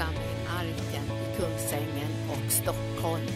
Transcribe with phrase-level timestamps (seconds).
[0.00, 3.26] församling Arken i Kungsängen och Stockholm.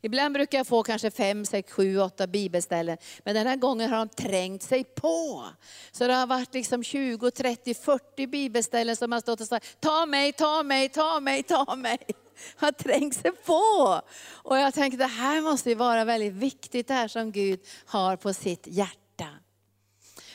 [0.00, 2.96] Ibland brukar jag få kanske fem, sex, sju, åtta bibelställen.
[3.24, 5.44] Men den här gången har de trängt sig på.
[5.92, 10.06] Så det har varit liksom 20, 30, 40 bibelställen som har stått och sagt, ta
[10.06, 11.98] mig, ta mig, ta mig, ta mig.
[12.56, 14.00] Har trängt sig på.
[14.32, 18.16] Och jag tänkte, det här måste ju vara väldigt viktigt det här som Gud har
[18.16, 19.07] på sitt hjärta.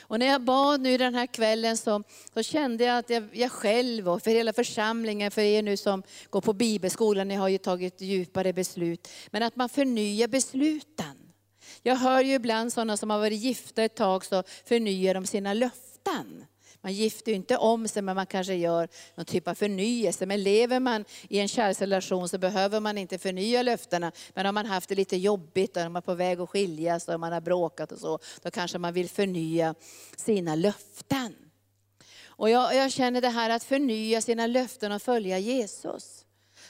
[0.06, 2.02] Och när jag bad nu den här kvällen så,
[2.34, 6.02] så kände jag att jag, jag, själv och för hela församlingen, för er nu som
[6.30, 9.08] går på bibelskolan, ni har ju tagit djupare beslut.
[9.30, 11.32] Men att man förnyar besluten.
[11.82, 15.54] Jag hör ju ibland sådana som har varit gifta ett tag så förnyar de sina
[15.54, 16.44] löften.
[16.84, 20.26] Man gifter ju inte om sig men man kanske gör någon typ av förnyelse.
[20.26, 24.12] Men lever man i en kärleksrelation så behöver man inte förnya löftena.
[24.34, 27.20] Men om man haft det lite jobbigt, och man är på väg att skiljas och
[27.20, 29.74] man har bråkat och så, då kanske man vill förnya
[30.16, 31.34] sina löften.
[32.26, 36.23] Och jag, jag känner det här att förnya sina löften och följa Jesus.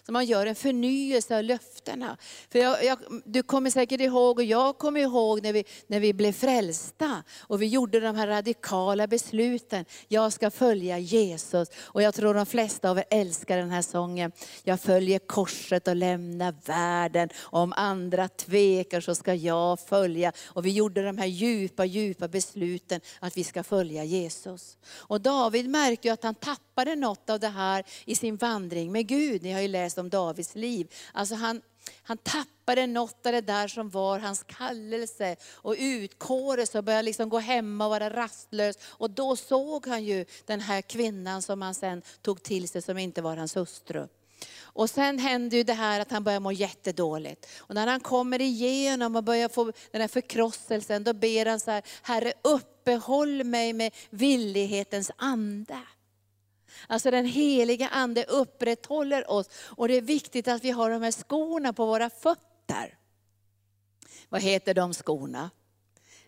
[0.06, 2.16] Så man gör en förnyelse av löftena.
[2.52, 6.12] För jag, jag, du kommer säkert ihåg, och jag kommer ihåg när vi, när vi
[6.12, 7.22] blev frälsta.
[7.40, 9.84] Och vi gjorde de här radikala besluten.
[10.08, 11.68] Jag ska följa Jesus.
[11.76, 14.32] Och jag tror de flesta av er älskar den här sången.
[14.62, 17.28] Jag följer korset och lämnar världen.
[17.40, 20.32] Om andra tvekar så ska jag följa.
[20.46, 24.76] Och vi gjorde de här djupa, djupa besluten att vi ska följa Jesus.
[24.94, 29.06] Och David märkte ju att han tappade något av det här i sin vandring med
[29.06, 29.42] Gud.
[29.42, 30.92] Ni har ju läst läste om Davids liv.
[31.12, 31.62] Alltså han,
[32.02, 37.28] han tappade något av det där som var hans kallelse och utkårelse och började liksom
[37.28, 38.76] gå hemma och vara rastlös.
[38.98, 42.98] Och då såg han ju den här kvinnan som han sen tog till sig som
[42.98, 44.08] inte var hans hustru.
[44.62, 47.46] Och sen hände ju det här att han börjar må jättedåligt.
[47.58, 51.70] Och när han kommer igenom och börjar få den här förkrosselsen, då ber han så
[51.70, 55.78] här, Herre uppehåll mig med villighetens ande.
[56.86, 61.12] Alltså den heliga ande upprätthåller oss och det är viktigt att vi har de här
[61.12, 62.98] skorna på våra fötter.
[64.28, 65.50] Vad heter de skorna?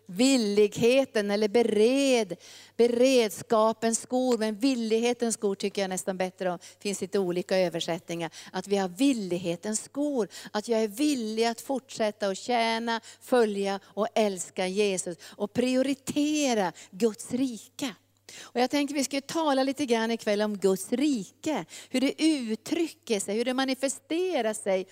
[0.09, 2.35] Villigheten eller bered,
[2.77, 6.57] beredskapens skor, men villighetens skor tycker jag nästan bättre om.
[6.57, 8.31] Det finns lite olika översättningar.
[8.51, 14.07] Att vi har villighetens skor, att jag är villig att fortsätta att tjäna, följa och
[14.15, 17.95] älska Jesus och prioritera Guds rike.
[18.41, 21.65] Och jag tänkte vi ska tala lite grann ikväll om Guds rike.
[21.89, 24.87] Hur det uttrycker sig, hur det manifesterar sig.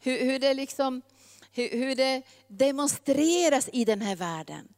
[0.00, 1.02] Hur, hur det, liksom,
[1.52, 4.68] hur, hur det demonstreras i den här världen.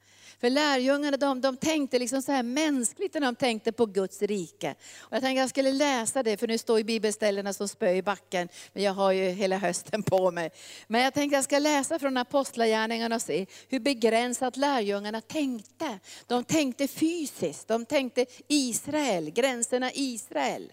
[0.41, 4.75] För lärjungarna de, de tänkte liksom så här mänskligt när de tänkte på Guds rike.
[5.00, 8.03] Och jag tänkte jag skulle läsa det, för nu står ju bibelställena som spö i
[8.03, 8.49] backen.
[8.72, 10.50] Men jag har ju hela hösten på mig.
[10.87, 15.99] Men jag tänkte jag ska läsa från Apostlagärningarna och se hur begränsat lärjungarna tänkte.
[16.26, 20.72] De tänkte fysiskt, de tänkte Israel, gränserna Israel.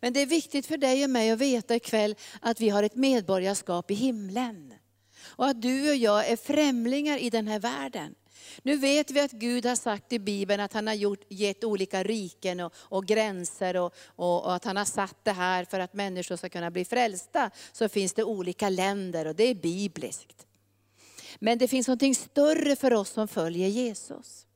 [0.00, 2.94] Men det är viktigt för dig och mig att veta ikväll att vi har ett
[2.94, 4.74] medborgarskap i himlen.
[5.24, 8.14] Och att du och jag är främlingar i den här världen.
[8.62, 12.02] Nu vet vi att Gud har sagt i Bibeln att han har gjort, gett olika
[12.02, 15.94] riken och, och gränser och, och, och, att han har satt det här för att
[15.94, 17.50] människor ska kunna bli frälsta.
[17.72, 20.46] Så finns det olika länder och det är bibliskt.
[21.38, 24.46] Men det finns något större för oss som följer Jesus.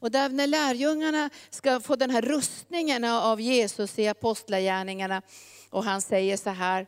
[0.00, 5.22] Och där när lärjungarna ska få den här rustningen av Jesus i apostlagärningarna
[5.70, 6.86] och han säger så här,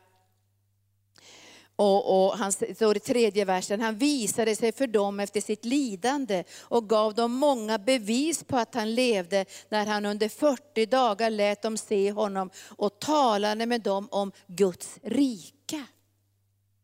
[1.79, 6.43] och, och han står i tredje versen, han visade sig för dem efter sitt lidande
[6.59, 11.61] och gav dem många bevis på att han levde när han under 40 dagar lät
[11.61, 15.85] dem se honom och talade med dem om Guds rika.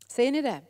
[0.08, 0.62] Ser ni det?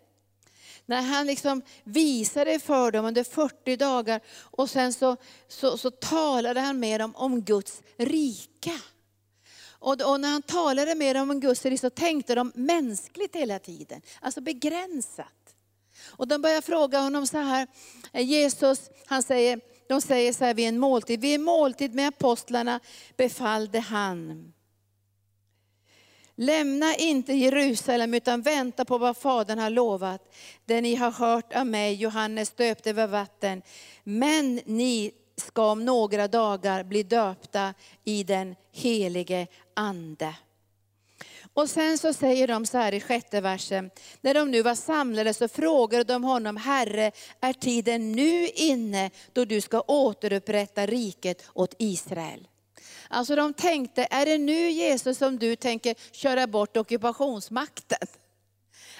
[0.85, 5.17] När han liksom visade för dem under 40 dagar och sen så,
[5.47, 8.79] så, så talade han med dem om Guds rika.
[9.83, 13.59] Och, och, när han talade med dem om Guds rike så tänkte de mänskligt hela
[13.59, 15.55] tiden, alltså begränsat.
[16.05, 17.67] Och de började fråga honom så här,
[18.13, 22.07] eh, Jesus, han säger, de säger så här vid en måltid, vid en måltid med
[22.07, 22.79] apostlarna
[23.17, 24.53] befallde han.
[26.35, 30.35] Lämna inte Jerusalem utan vänta på vad Fadern har lovat.
[30.65, 33.61] Det ni har hört av mig, Johannes döpte över vatten.
[34.03, 37.73] Men ni ska om några dagar bli döpta
[38.03, 40.35] i den helige Ande.
[41.53, 43.89] Och sen så säger de så här i sjätte versen,
[44.21, 47.11] när de nu var samlade så frågade de honom, Herre,
[47.41, 52.47] är tiden nu inne då du ska återupprätta riket åt Israel?
[53.07, 58.07] Alltså de tänkte, är det nu Jesus som du tänker köra bort ockupationsmakten?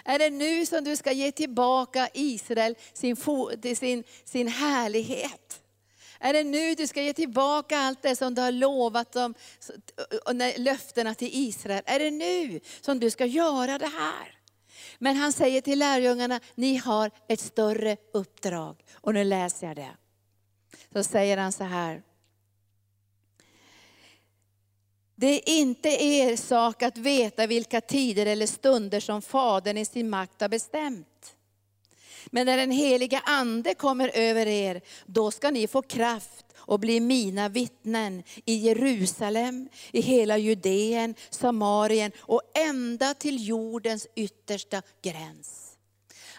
[0.05, 3.15] Är det nu som du ska ge tillbaka Israel sin,
[3.75, 5.62] sin, sin härlighet?
[6.25, 9.33] Är det nu du ska ge tillbaka allt det som du har lovat dem,
[10.57, 11.83] löftena till Israel?
[11.85, 14.39] Är det nu som du ska göra det här?
[14.97, 18.83] Men han säger till lärjungarna, ni har ett större uppdrag.
[18.93, 19.97] Och nu läser jag det.
[20.93, 22.03] Så säger han så här.
[25.15, 30.09] Det är inte er sak att veta vilka tider eller stunder som Fadern i sin
[30.09, 31.32] makt har bestämt.
[32.35, 36.99] Men när den heliga Ande kommer över er, då ska ni få kraft och bli
[36.99, 45.77] mina vittnen i Jerusalem, i hela Judeen, Samarien och ända till jordens yttersta gräns.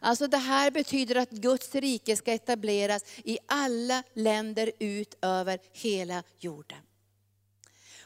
[0.00, 6.22] Alltså det här betyder att Guds rike ska etableras i alla länder ut över hela
[6.40, 6.78] jorden.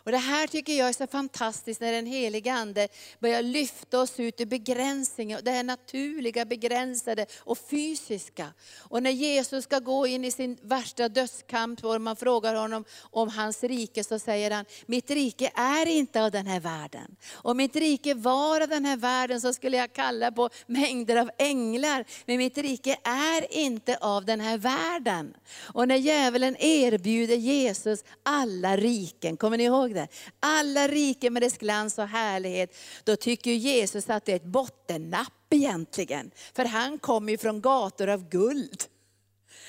[0.09, 2.89] Och det här tycker jag är så fantastiskt när den heliga Ande
[3.21, 8.47] börjar lyfta oss ut ur begränsningen, det här naturliga, begränsade och fysiska.
[8.79, 13.29] Och när Jesus ska gå in i sin värsta dödskamp och man frågar honom om
[13.29, 17.17] hans rike så säger han, mitt rike är inte av den här världen.
[17.33, 21.31] Om mitt rike var av den här världen så skulle jag kalla på mängder av
[21.39, 22.05] änglar.
[22.27, 25.35] Men mitt rike är inte av den här världen.
[25.75, 29.98] Och när djävulen erbjuder Jesus alla riken, kommer ni ihåg det?
[29.99, 30.09] Det.
[30.41, 32.77] Alla riken med dess glans och härlighet.
[33.05, 36.31] Då tycker Jesus att det är ett bottennapp egentligen.
[36.55, 38.85] För han kommer ju från gator av guld.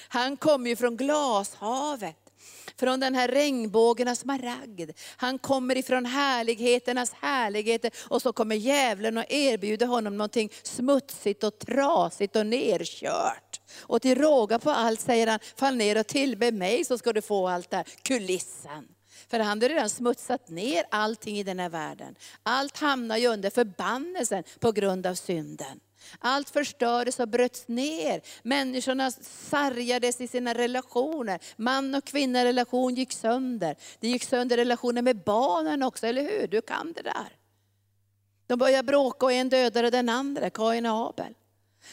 [0.08, 2.16] Han kommer ju från glashavet
[2.80, 4.92] från den här regnbågen av smaragd.
[5.18, 11.60] Han kommer ifrån härligheternas härligheter och så kommer djävulen och erbjuder honom någonting smutsigt och
[11.60, 13.62] trasigt och nerkört.
[13.78, 17.22] Och till råga på allt säger han, fall ner och tillbe mig så ska du
[17.22, 18.88] få allt det här, kulissen.
[19.30, 22.16] För han har redan smutsat ner allting i den här världen.
[22.44, 25.80] Allt hamnar ju under förbannelsen på grund av synden.
[26.20, 28.22] Allt förstördes och bröts ner.
[28.44, 31.40] Människorna sargades i sina relationer.
[31.56, 33.76] Man och kvinna-relation gick sönder.
[34.00, 36.48] Det gick sönder relationer med barnen också, eller hur?
[36.48, 37.38] Du kan det där.
[38.48, 41.34] De började bråka och en dödade den andra, Kain och Abel.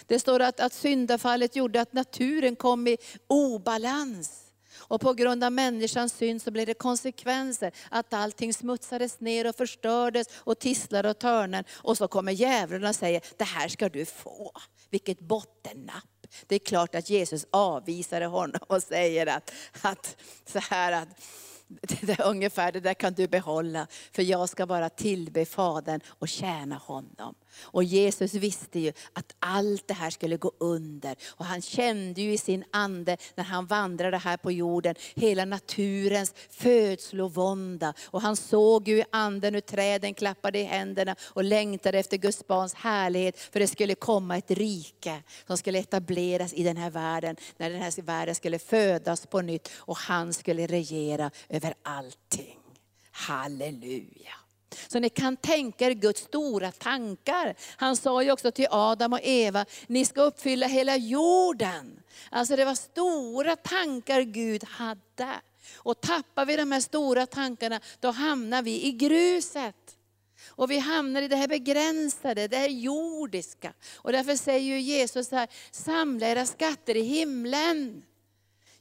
[0.06, 2.96] Det står att, att syndafallet gjorde att naturen kom i
[3.26, 4.45] obalans.
[4.88, 7.72] Och på grund av människans synd så blev det konsekvenser.
[7.90, 11.64] Att allting smutsades ner och förstördes och tisslade och törnen.
[11.72, 14.52] Och så kommer djävulen och säger, det här ska du få.
[14.90, 16.04] Vilket bottennapp.
[16.46, 19.52] Det är klart att Jesus avvisade honom och säger att,
[19.82, 20.16] att
[20.46, 21.08] så här att
[21.68, 26.28] det där, ungefär det där kan du behålla, för jag ska bara tillbe Fadern och
[26.28, 27.34] tjäna honom.
[27.62, 31.16] Och Jesus visste ju att allt det här skulle gå under.
[31.28, 36.34] Och han kände ju i sin ande när han vandrade här på jorden, hela naturens
[36.50, 37.94] födslovånda.
[38.06, 42.46] Och han såg ju i anden hur träden klappade i händerna och längtade efter Guds
[42.46, 43.38] barns härlighet.
[43.38, 47.36] För det skulle komma ett rike som skulle etableras i den här världen.
[47.56, 52.58] När den här världen skulle födas på nytt och han skulle regera över allting.
[53.10, 54.45] Halleluja.
[54.88, 57.54] Så ni kan tänka er Guds stora tankar.
[57.76, 62.02] Han sa ju också till Adam och Eva, ni ska uppfylla hela jorden.
[62.30, 65.40] Alltså det var stora tankar Gud hade.
[65.76, 69.96] Och tappar vi de här stora tankarna, då hamnar vi i gruset.
[70.48, 73.72] Och vi hamnar i det här begränsade, det här jordiska.
[73.96, 78.02] Och därför säger ju Jesus här, samla era skatter i himlen.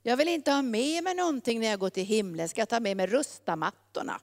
[0.04, 2.50] Jag vill inte ha med mig någonting när jag går till himlen.
[2.50, 4.20] Ska jag ta med mig rustamattorna?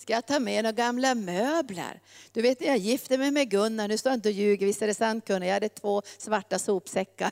[0.00, 2.00] Ska jag ta med några gamla möbler?
[2.32, 4.82] Du vet när jag gifte mig med Gunnar, nu står jag inte och ljuger, visst
[4.82, 5.46] är det sant Gunnar?
[5.46, 7.30] Jag hade två svarta sopsäckar.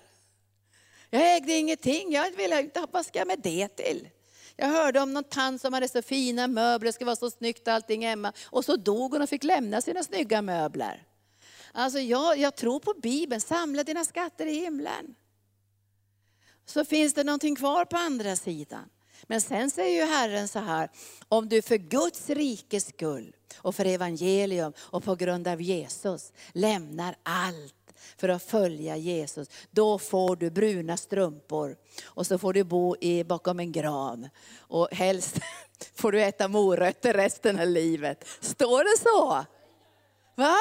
[1.10, 4.08] Jag ägde ingenting, jag ville inte, vad ska jag med det till?
[4.56, 7.68] Jag hörde om någon tant som hade så fina möbler, det skulle vara så snyggt
[7.68, 8.32] allting hemma.
[8.44, 11.06] Och så dog hon och fick lämna sina snygga möbler.
[11.72, 15.14] Alltså jag, jag tror på Bibeln, samla dina skatter i himlen.
[16.66, 18.90] Så finns det någonting kvar på andra sidan.
[19.26, 20.90] Men sen säger ju Herren så här,
[21.28, 27.16] om du för Guds rikes skull och för evangelium och på grund av Jesus lämnar
[27.22, 27.74] allt
[28.16, 33.24] för att följa Jesus, då får du bruna strumpor och så får du bo i,
[33.24, 34.28] bakom en gran.
[34.58, 35.38] Och helst
[35.94, 38.28] får du äta morötter resten av livet.
[38.40, 39.44] Står det så?
[40.34, 40.56] Va?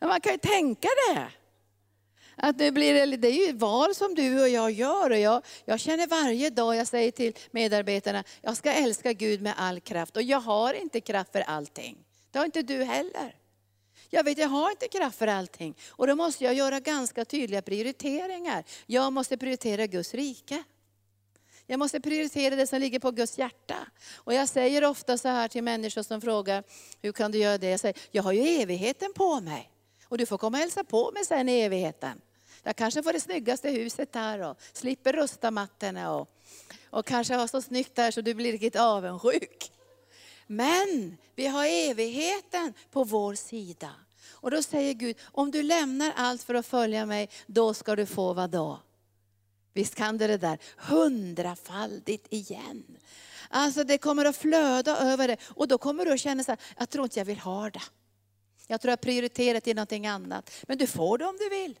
[0.00, 1.28] Man kan ju tänka det.
[2.36, 5.10] Att det, blir, det är ju val som du och jag gör.
[5.10, 9.54] Och jag, jag känner varje dag, jag säger till medarbetarna, jag ska älska Gud med
[9.56, 10.16] all kraft.
[10.16, 11.96] Och jag har inte kraft för allting.
[12.30, 13.36] Det har inte du heller.
[14.10, 15.74] Jag vet, jag har inte kraft för allting.
[15.90, 18.64] Och då måste jag göra ganska tydliga prioriteringar.
[18.86, 20.64] Jag måste prioritera Guds rike.
[21.66, 23.76] Jag måste prioritera det som ligger på Guds hjärta.
[24.14, 26.64] Och jag säger ofta så här till människor som frågar,
[27.02, 27.70] hur kan du göra det?
[27.70, 29.71] Jag säger, jag har ju evigheten på mig.
[30.12, 32.20] Och du får komma och hälsa på mig sen i evigheten.
[32.62, 36.28] Jag kanske får det snyggaste huset här och slipper rusta mattorna och,
[36.90, 39.72] och kanske har så snyggt där så du blir riktigt avundsjuk.
[40.46, 43.90] Men vi har evigheten på vår sida.
[44.30, 48.06] Och då säger Gud, om du lämnar allt för att följa mig, då ska du
[48.06, 48.80] få vad då?
[49.72, 50.58] Visst kan du det där?
[50.76, 52.84] Hundrafaldigt igen.
[53.48, 56.60] Alltså det kommer att flöda över det och då kommer du att känna så här,
[56.78, 57.82] jag tror inte jag vill ha det.
[58.66, 60.50] Jag tror jag prioriterar till någonting annat.
[60.68, 61.78] Men du får det om du vill.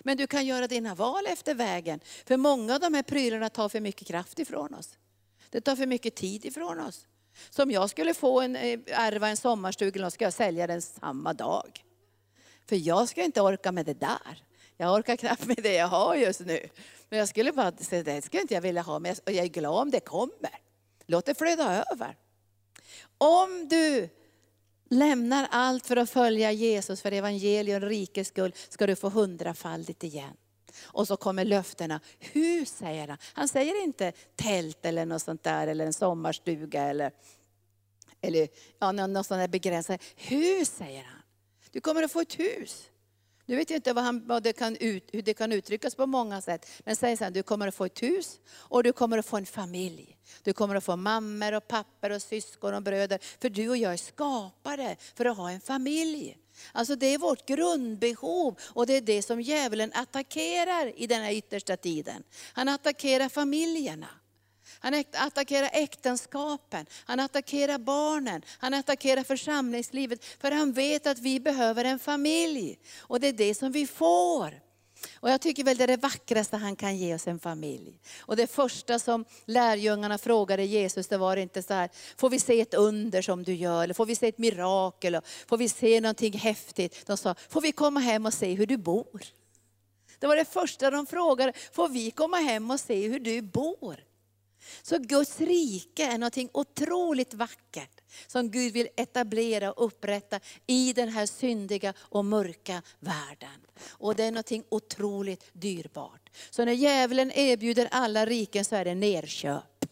[0.00, 2.00] Men du kan göra dina val efter vägen.
[2.26, 4.98] För många av de här prylarna tar för mycket kraft ifrån oss.
[5.50, 7.06] Det tar för mycket tid ifrån oss.
[7.50, 10.82] Så om jag skulle få en, eh, ärva en sommarstuga, då ska jag sälja den
[10.82, 11.84] samma dag.
[12.68, 14.44] För jag ska inte orka med det där.
[14.76, 16.68] Jag orkar knappt med det jag har just nu.
[17.08, 19.82] Men jag skulle bara säga, det skulle inte jag vilja ha, men jag är glad
[19.82, 20.58] om det kommer.
[21.06, 22.16] Låt det flöda över.
[23.18, 24.08] Om du
[24.90, 30.36] lämnar allt för att följa Jesus för evangelium rikets skull, ska du få hundrafaldigt igen.
[30.82, 32.00] Och så kommer löftena.
[32.18, 33.18] Hur säger han?
[33.32, 37.12] Han säger inte tält eller något sånt där, eller en sommarstuga eller,
[38.20, 40.02] eller ja, något sånt där begränsat.
[40.16, 41.22] Hur säger han?
[41.70, 42.89] Du kommer att få ett hus.
[43.50, 46.06] Nu vet jag inte vad, han, vad det kan ut, hur det kan uttryckas på
[46.06, 46.66] många sätt.
[46.84, 49.36] Men säg så här, du kommer att få ett hus och du kommer att få
[49.36, 50.16] en familj.
[50.42, 53.18] Du kommer att få mammor och pappor och syskon och bröder.
[53.40, 56.36] För du och jag är skapade för att ha en familj.
[56.72, 61.32] Alltså det är vårt grundbehov och det är det som djävulen attackerar i den här
[61.32, 62.22] yttersta tiden.
[62.52, 64.08] Han attackerar familjerna.
[64.82, 70.24] Han attackerar äktenskapen, han attackerar barnen, han attackerar församlingslivet.
[70.24, 72.78] För han vet att vi behöver en familj.
[72.98, 74.60] Och det är det som vi får.
[75.14, 78.00] Och jag tycker väl det är det vackraste han kan ge oss, en familj.
[78.20, 82.60] Och det första som lärjungarna frågade Jesus, det var inte så här, får vi se
[82.60, 83.84] ett under som du gör?
[83.84, 85.20] Eller får vi se ett mirakel?
[85.46, 87.06] får vi se någonting häftigt?
[87.06, 89.22] De sa, får vi komma hem och se hur du bor?
[90.18, 94.09] Det var det första de frågade, får vi komma hem och se hur du bor?
[94.82, 101.08] Så Guds rike är något otroligt vackert som Gud vill etablera och upprätta i den
[101.08, 103.60] här syndiga och mörka världen.
[103.88, 106.30] Och det är något otroligt dyrbart.
[106.50, 109.84] Så när djävulen erbjuder alla riken så är det nerköp.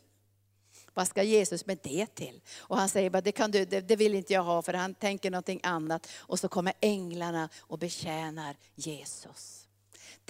[0.94, 2.40] Vad ska Jesus med det till?
[2.58, 4.94] Och han säger bara, det, kan du, det, det vill inte jag ha för han
[4.94, 6.08] tänker någonting annat.
[6.16, 9.57] Och så kommer änglarna och betjänar Jesus.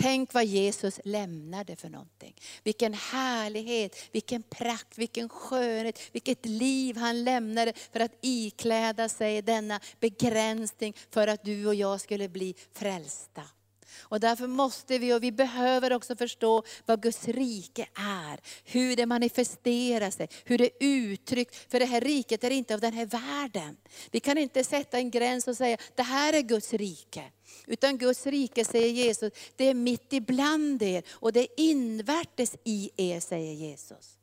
[0.00, 2.34] Tänk vad Jesus lämnade för någonting.
[2.62, 9.80] Vilken härlighet, vilken prakt, vilken skönhet, vilket liv han lämnade för att ikläda sig denna
[10.00, 13.42] begränsning för att du och jag skulle bli frälsta.
[14.00, 18.40] Och därför måste vi, och vi behöver också förstå vad Guds rike är.
[18.64, 21.58] Hur det manifesterar sig, hur det uttrycks.
[21.68, 23.76] För det här riket är inte av den här världen.
[24.10, 27.24] Vi kan inte sätta en gräns och säga, det här är Guds rike.
[27.66, 32.90] Utan Guds rike, säger Jesus, det är mitt ibland er och det är invärtes i
[32.96, 34.18] er, säger Jesus.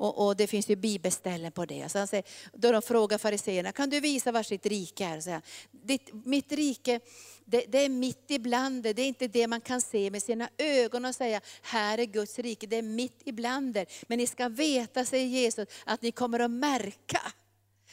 [0.00, 1.88] Och, och, det finns ju bibelställen på det.
[1.88, 5.20] Så han säger, då de frågar fariseerna, kan du visa var sitt rike är?
[5.20, 7.00] Så här, ditt, mitt rike,
[7.44, 8.92] det, det, är mitt ibland det.
[8.92, 12.38] Det är inte det man kan se med sina ögon och säga, här är Guds
[12.38, 12.66] rike.
[12.66, 13.86] Det är mitt ibland er.
[14.08, 17.32] Men ni ska veta, säger Jesus, att ni kommer att märka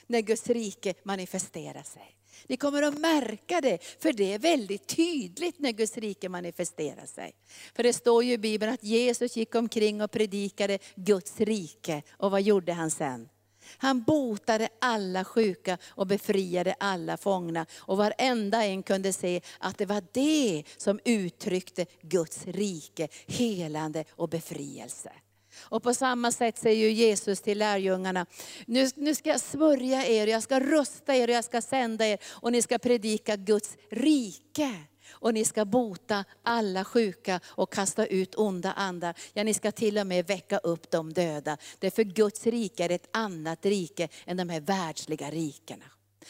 [0.07, 2.16] när Guds rike manifesterar sig.
[2.47, 7.33] Ni kommer att märka det, för det är väldigt tydligt när Guds rike manifesterar sig.
[7.75, 12.03] För det står ju i Bibeln att Jesus gick omkring och predikade Guds rike.
[12.11, 13.29] Och vad gjorde han sen?
[13.77, 17.65] Han botade alla sjuka och befriade alla fångna.
[17.77, 24.29] Och varenda en kunde se att det var det som uttryckte Guds rike, helande och
[24.29, 25.11] befrielse.
[25.61, 28.25] Och på samma sätt säger Jesus till lärjungarna,
[28.65, 32.51] nu, nu ska jag smörja er, jag ska rusta er, jag ska sända er och
[32.51, 34.71] ni ska predika Guds rike.
[35.11, 39.15] Och ni ska bota alla sjuka och kasta ut onda andar.
[39.33, 41.57] Ja, ni ska till och med väcka upp de döda.
[41.79, 45.85] Därför Guds rike är ett annat rike än de här världsliga rikena.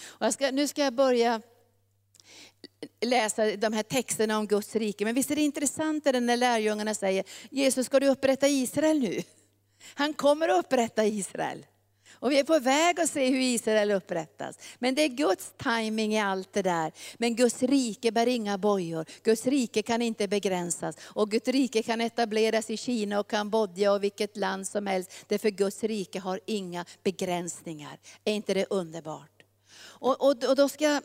[0.06, 1.42] Och ska, nu ska jag börja
[3.06, 5.06] läsa de här texterna om Guds rike.
[5.06, 9.22] Men visst är det intressant när lärjungarna säger, Jesus ska du upprätta Israel nu?
[9.94, 11.66] Han kommer att upprätta Israel.
[12.20, 14.58] Och vi är på väg att se hur Israel upprättas.
[14.80, 16.92] Men det är Guds timing i allt det där.
[17.18, 19.06] Men Guds rike bär inga bojor.
[19.24, 20.96] Guds rike kan inte begränsas.
[21.02, 25.12] Och Guds rike kan etableras i Kina och Kambodja och vilket land som helst.
[25.28, 28.00] Därför Guds rike har inga begränsningar.
[28.26, 29.44] Är inte det underbart?
[29.80, 31.02] Och, och, och då ska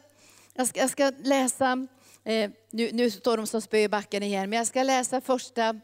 [0.54, 1.86] jag, ska, jag ska läsa
[2.24, 5.80] Eh, nu, nu står de som spö i backen igen, men jag ska läsa första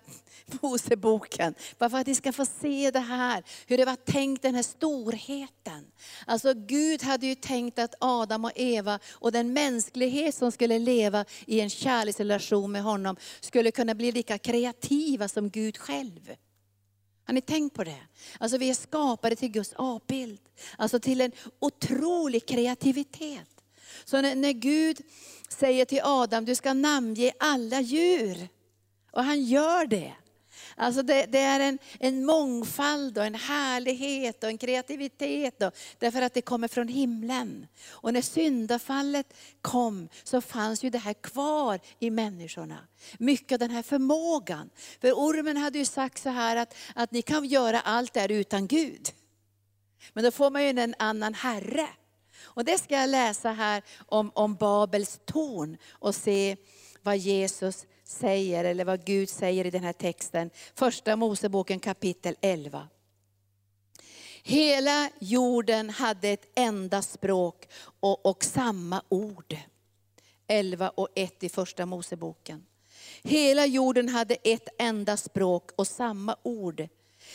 [0.61, 1.55] Moseboken.
[1.79, 4.63] Bara för att ni ska få se det här, hur det var tänkt den här
[4.63, 5.87] storheten.
[6.27, 11.25] Alltså Gud hade ju tänkt att Adam och Eva och den mänsklighet som skulle leva
[11.47, 16.35] i en kärleksrelation med honom, skulle kunna bli lika kreativa som Gud själv.
[17.25, 18.03] Har ni tänkt på det?
[18.39, 20.41] Alltså vi är skapade till Guds avbild.
[20.77, 23.58] Alltså till en otrolig kreativitet.
[24.05, 25.01] Så när, när Gud
[25.49, 28.49] säger till Adam, du ska namnge alla djur.
[29.11, 30.13] Och han gör det.
[30.77, 35.63] Alltså det, det, är en, en mångfald och en härlighet och en kreativitet.
[35.63, 37.67] Och, därför att det kommer från himlen.
[37.91, 42.79] Och när syndafallet kom så fanns ju det här kvar i människorna.
[43.19, 44.71] Mycket av den här förmågan.
[45.01, 48.33] För ormen hade ju sagt så här att, att ni kan göra allt det här
[48.33, 49.09] utan Gud.
[50.13, 51.89] Men då får man ju en annan herre.
[52.41, 56.57] Och det ska jag läsa här om, om Babels torn och se
[57.03, 60.51] vad Jesus säger, eller vad Gud säger i den här texten.
[60.75, 62.89] Första Moseboken kapitel 11.
[64.43, 67.69] Hela jorden hade ett enda språk
[68.01, 69.57] och, och samma ord.
[70.47, 72.67] 11 och 1 i första Moseboken.
[73.23, 76.89] Hela jorden hade ett enda språk och samma ord.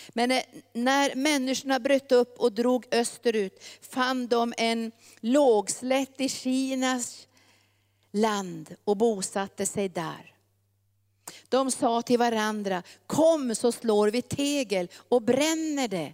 [0.10, 0.43] Men eh,
[0.74, 7.27] när människorna bröt upp och drog österut fann de en lågslätt i Kinas
[8.12, 10.33] land och bosatte sig där.
[11.50, 16.13] De sa till varandra, kom så slår vi tegel och bränner det.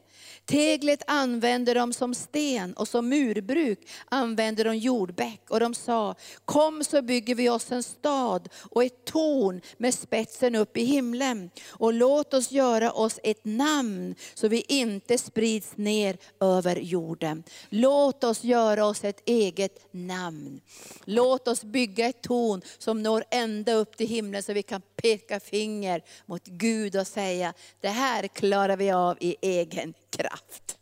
[0.50, 3.80] Teglet använde de som sten och som murbruk
[4.10, 5.42] använde de jordbäck.
[5.50, 6.16] Och de sa,
[6.46, 11.50] kom så bygger vi oss en stad och ett torn med spetsen upp i himlen.
[11.68, 17.44] Och låt oss göra oss ett namn så vi inte sprids ner över jorden.
[17.70, 20.62] Låt oss göra oss ett eget namn.
[21.06, 25.40] Låt oss bygga ett torn som når ända upp till himlen så vi kan peka
[25.40, 30.80] finger mot Gud och säga, det här klarar vi av i egen kraft.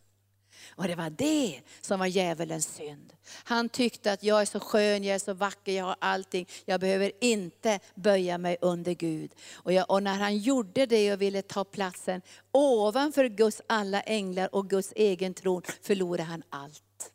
[0.78, 3.14] Och det var det som var djävulens synd.
[3.44, 6.48] Han tyckte att jag är så skön, jag är så vacker, jag har allting.
[6.66, 9.32] Jag behöver inte böja mig under Gud.
[9.54, 14.56] Och, jag, och när han gjorde det och ville ta platsen ovanför Guds alla änglar
[14.56, 17.12] och Guds egen tron förlorade han allt.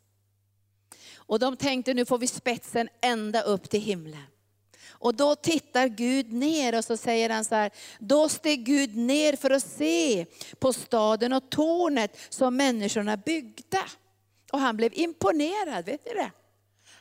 [1.15, 4.27] Och de tänkte nu får vi spetsen ända upp till himlen.
[5.03, 9.37] Och då tittar Gud ner och så säger han så här, då steg Gud ner
[9.37, 10.27] för att se
[10.59, 13.83] på staden och tornet som människorna byggde.
[14.53, 16.31] Och han blev imponerad, vet ni det?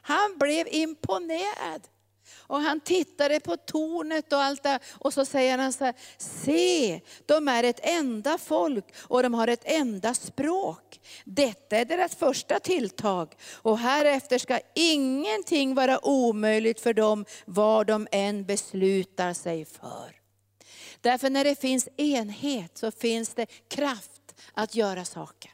[0.01, 1.87] Han blev imponerad.
[2.33, 7.01] Och han tittade på tornet och allt det och så säger han så här, se,
[7.25, 10.99] de är ett enda folk och de har ett enda språk.
[11.25, 18.07] Detta är deras första tilltag och härefter ska ingenting vara omöjligt för dem vad de
[18.11, 20.21] än beslutar sig för.
[21.01, 25.51] Därför när det finns enhet så finns det kraft att göra saker.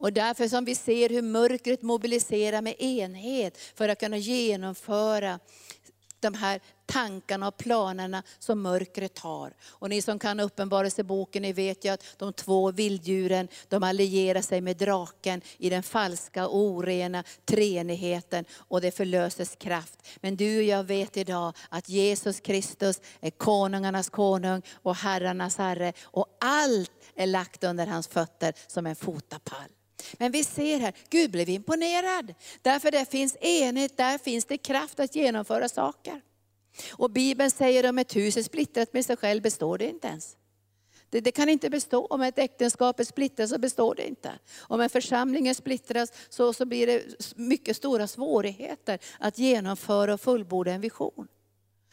[0.00, 5.38] Och därför som vi ser hur mörkret mobiliserar med enhet för att kunna genomföra
[6.20, 9.52] de här tankarna och planerna som mörkret har.
[9.68, 14.60] Och ni som kan uppenbarelseboken, ni vet ju att de två vilddjuren, de allierar sig
[14.60, 20.08] med draken i den falska och orena treenigheten och det förlöses kraft.
[20.20, 25.92] Men du och jag vet idag att Jesus Kristus är konungarnas konung och herrarnas herre
[26.02, 29.70] och allt är lagt under hans fötter som en fotapall.
[30.12, 32.34] Men vi ser här, Gud blev imponerad.
[32.62, 36.20] Därför det finns enhet, där finns det kraft att genomföra saker.
[36.90, 40.36] Och Bibeln säger om ett hus är splittrat med sig själv består det inte ens.
[41.10, 42.06] Det, det, kan inte bestå.
[42.06, 44.32] Om ett äktenskap är splittrat så består det inte.
[44.58, 47.02] Om en församling är splittrad så, så blir det
[47.36, 51.28] mycket stora svårigheter att genomföra och fullborda en vision.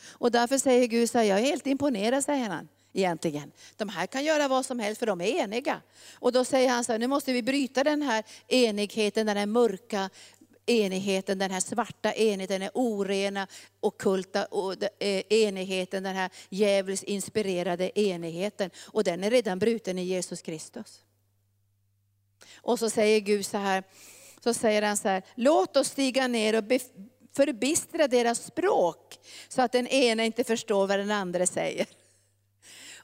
[0.10, 3.52] Och därför säger Gud så här, jag är helt imponerad, säger han egentligen.
[3.76, 5.82] De här kan göra vad som helst för de är eniga.
[6.14, 9.46] Och då säger han så här, nu måste vi bryta den här enigheten, den här
[9.46, 10.10] mörka
[10.66, 13.48] enigheten, den här svarta enigheten, den här orena,
[13.80, 14.48] okulta
[15.00, 18.70] e-, enigheten, den här djävulskt inspirerade enigheten.
[18.86, 21.04] Och den är redan bruten i Jesus Kristus.
[22.56, 23.84] Och så säger Gud så här,
[24.44, 26.64] så säger han så här, låt oss stiga ner och
[27.36, 31.88] förbistra deras språk så att den ena inte förstår vad den andra säger.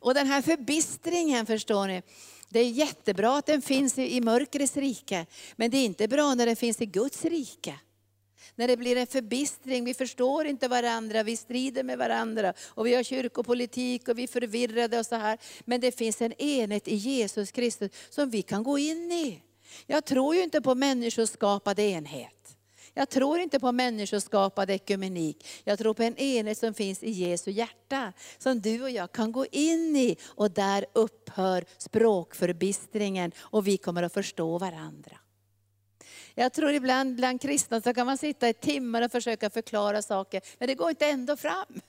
[0.03, 2.01] Och den här förbistringen förstår ni,
[2.49, 6.45] det är jättebra att den finns i mörkrets rike, men det är inte bra när
[6.45, 7.79] den finns i Guds rike.
[8.55, 12.95] När det blir en förbistring, vi förstår inte varandra, vi strider med varandra och vi
[12.95, 15.37] har kyrkopolitik och vi är förvirrade och så här.
[15.65, 19.41] Men det finns en enhet i Jesus Kristus som vi kan gå in i.
[19.87, 22.42] Jag tror ju inte på människoskapad enhet.
[22.93, 25.47] Jag tror inte på människoskapad ekumenik.
[25.63, 28.13] Jag tror på en enhet som finns i Jesu hjärta.
[28.37, 34.03] Som du och jag kan gå in i och där upphör språkförbistringen och vi kommer
[34.03, 35.17] att förstå varandra.
[36.35, 40.41] Jag tror ibland bland kristna så kan man sitta i timmar och försöka förklara saker,
[40.57, 41.81] men det går inte ändå fram.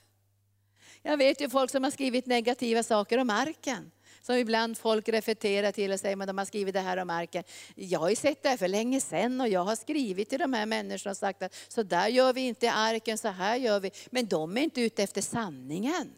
[1.01, 3.91] Jag vet ju folk som har skrivit negativa saker om arken.
[4.25, 7.43] Som ibland folk refererar till och säger, att de har skrivit det här om marken.
[7.75, 10.53] Jag har ju sett det här för länge sedan och jag har skrivit till de
[10.53, 13.79] här människorna och sagt att så där gör vi inte i arken, så här gör
[13.79, 13.91] vi.
[14.09, 16.13] Men de är inte ute efter sanningen.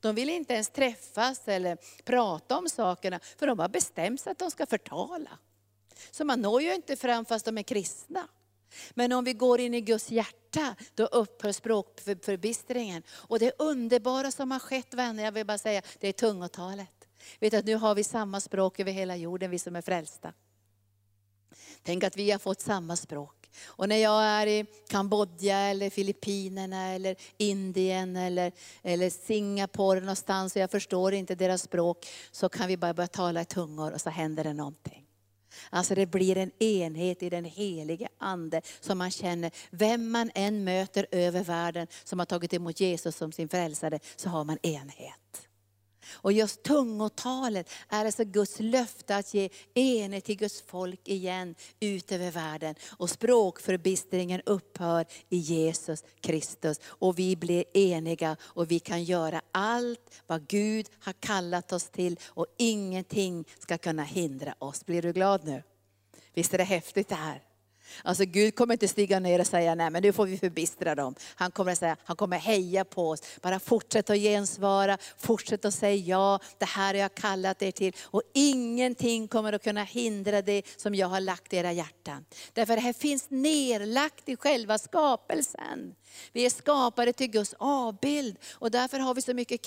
[0.00, 4.38] De vill inte ens träffas eller prata om sakerna, för de har bestämt sig att
[4.38, 5.38] de ska förtala.
[6.10, 8.28] Så man når ju inte fram fast de är kristna.
[8.90, 13.02] Men om vi går in i Guds hjärta, då upphör språkförbistringen.
[13.10, 16.97] Och det underbara som har skett vänner, jag vill bara säga, det är tungotalet.
[17.40, 20.32] Vet att nu har vi samma språk över hela jorden, vi som är frälsta.
[21.82, 23.50] Tänk att vi har fått samma språk.
[23.66, 30.62] Och när jag är i Kambodja, eller Filippinerna, eller Indien eller, eller Singapore någonstans och
[30.62, 34.10] jag förstår inte deras språk, så kan vi bara börja tala i tungor och så
[34.10, 35.04] händer det någonting.
[35.70, 40.64] Alltså det blir en enhet i den helige Ande som man känner, vem man än
[40.64, 45.47] möter över världen som har tagit emot Jesus som sin frälsare, så har man enhet.
[46.12, 52.12] Och just tungotalet är alltså Guds löfte att ge enhet till Guds folk igen ut
[52.12, 52.74] över världen.
[52.88, 56.80] Och språkförbistringen upphör i Jesus Kristus.
[56.86, 62.18] Och vi blir eniga och vi kan göra allt vad Gud har kallat oss till.
[62.26, 64.86] Och ingenting ska kunna hindra oss.
[64.86, 65.62] Blir du glad nu?
[66.34, 67.47] Visst är det häftigt det här?
[68.02, 71.14] Alltså Gud kommer inte stiga ner och säga, nej men nu får vi förbistra dem.
[71.34, 73.22] Han kommer att säga, han kommer heja på oss.
[73.42, 77.92] Bara fortsätt att gensvara, fortsätt att säga ja, det här har jag kallat er till.
[78.04, 82.24] Och ingenting kommer att kunna hindra det som jag har lagt i era hjärtan.
[82.52, 85.94] Därför det här finns nerlagt i själva skapelsen.
[86.32, 89.62] Vi är skapade till Guds avbild och därför har vi så mycket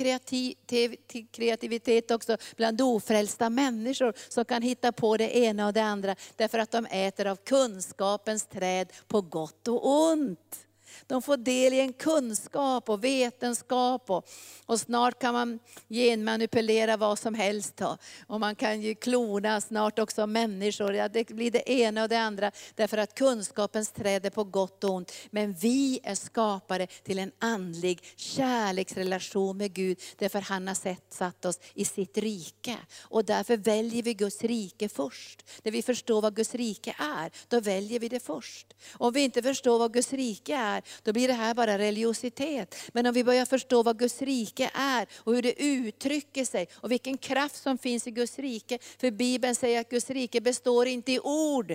[1.31, 6.15] kreativitet också bland ofrälsta människor som kan hitta på det ena och det andra.
[6.35, 10.67] Därför att de äter av kunskapens träd på gott och ont.
[11.07, 14.29] De får del i en kunskap och vetenskap och,
[14.65, 17.77] och snart kan man genmanipulera vad som helst.
[17.77, 17.97] Då.
[18.27, 20.95] Och man kan ju klona snart också människor.
[20.95, 22.51] Ja, det blir det ena och det andra.
[22.75, 25.11] Därför att kunskapens träd är på gott och ont.
[25.29, 29.99] Men vi är skapade till en andlig kärleksrelation med Gud.
[30.17, 32.77] Därför han har sett, satt oss i sitt rike.
[33.01, 35.45] Och därför väljer vi Guds rike först.
[35.63, 38.73] När vi förstår vad Guds rike är, då väljer vi det först.
[38.93, 42.75] Om vi inte förstår vad Guds rike är, då blir det här bara religiositet.
[42.93, 46.91] Men om vi börjar förstå vad Guds rike är och hur det uttrycker sig och
[46.91, 48.79] vilken kraft som finns i Guds rike.
[48.99, 51.73] För Bibeln säger att Guds rike består inte i ord,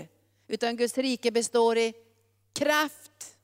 [0.49, 1.95] utan Guds rike består i
[2.53, 3.37] kraft.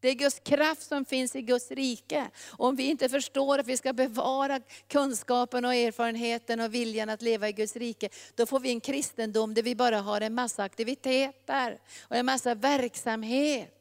[0.00, 2.30] Det är Guds kraft som finns i Guds rike.
[2.50, 7.48] Om vi inte förstår att vi ska bevara kunskapen och erfarenheten och viljan att leva
[7.48, 11.80] i Guds rike, då får vi en kristendom där vi bara har en massa aktiviteter
[12.02, 13.79] och en massa verksamhet.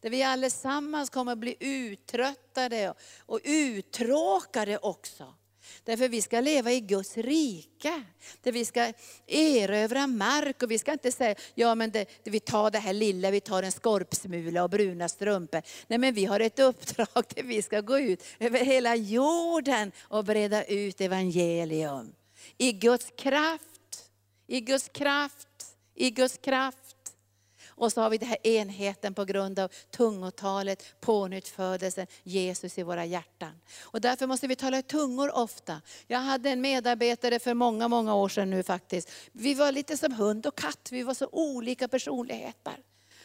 [0.00, 2.94] Där vi allesammans kommer att bli uttröttade
[3.26, 5.34] och uttråkade också.
[5.84, 8.02] Därför vi ska leva i Guds rike.
[8.42, 8.92] Där vi ska
[9.26, 13.30] erövra mark och vi ska inte säga, ja men det, vi tar det här lilla,
[13.30, 15.62] vi tar en skorpsmula och bruna strumpor.
[15.86, 20.24] Nej men vi har ett uppdrag där vi ska gå ut över hela jorden och
[20.24, 22.14] breda ut evangelium.
[22.58, 24.10] I Guds kraft,
[24.46, 26.79] i Guds kraft, i Guds kraft.
[27.80, 33.04] Och så har vi den här enheten på grund av tungotalet, pånyttfödelsen, Jesus i våra
[33.04, 33.60] hjärtan.
[33.82, 35.80] Och därför måste vi tala i tungor ofta.
[36.06, 39.10] Jag hade en medarbetare för många, många år sedan nu faktiskt.
[39.32, 42.76] Vi var lite som hund och katt, vi var så olika personligheter.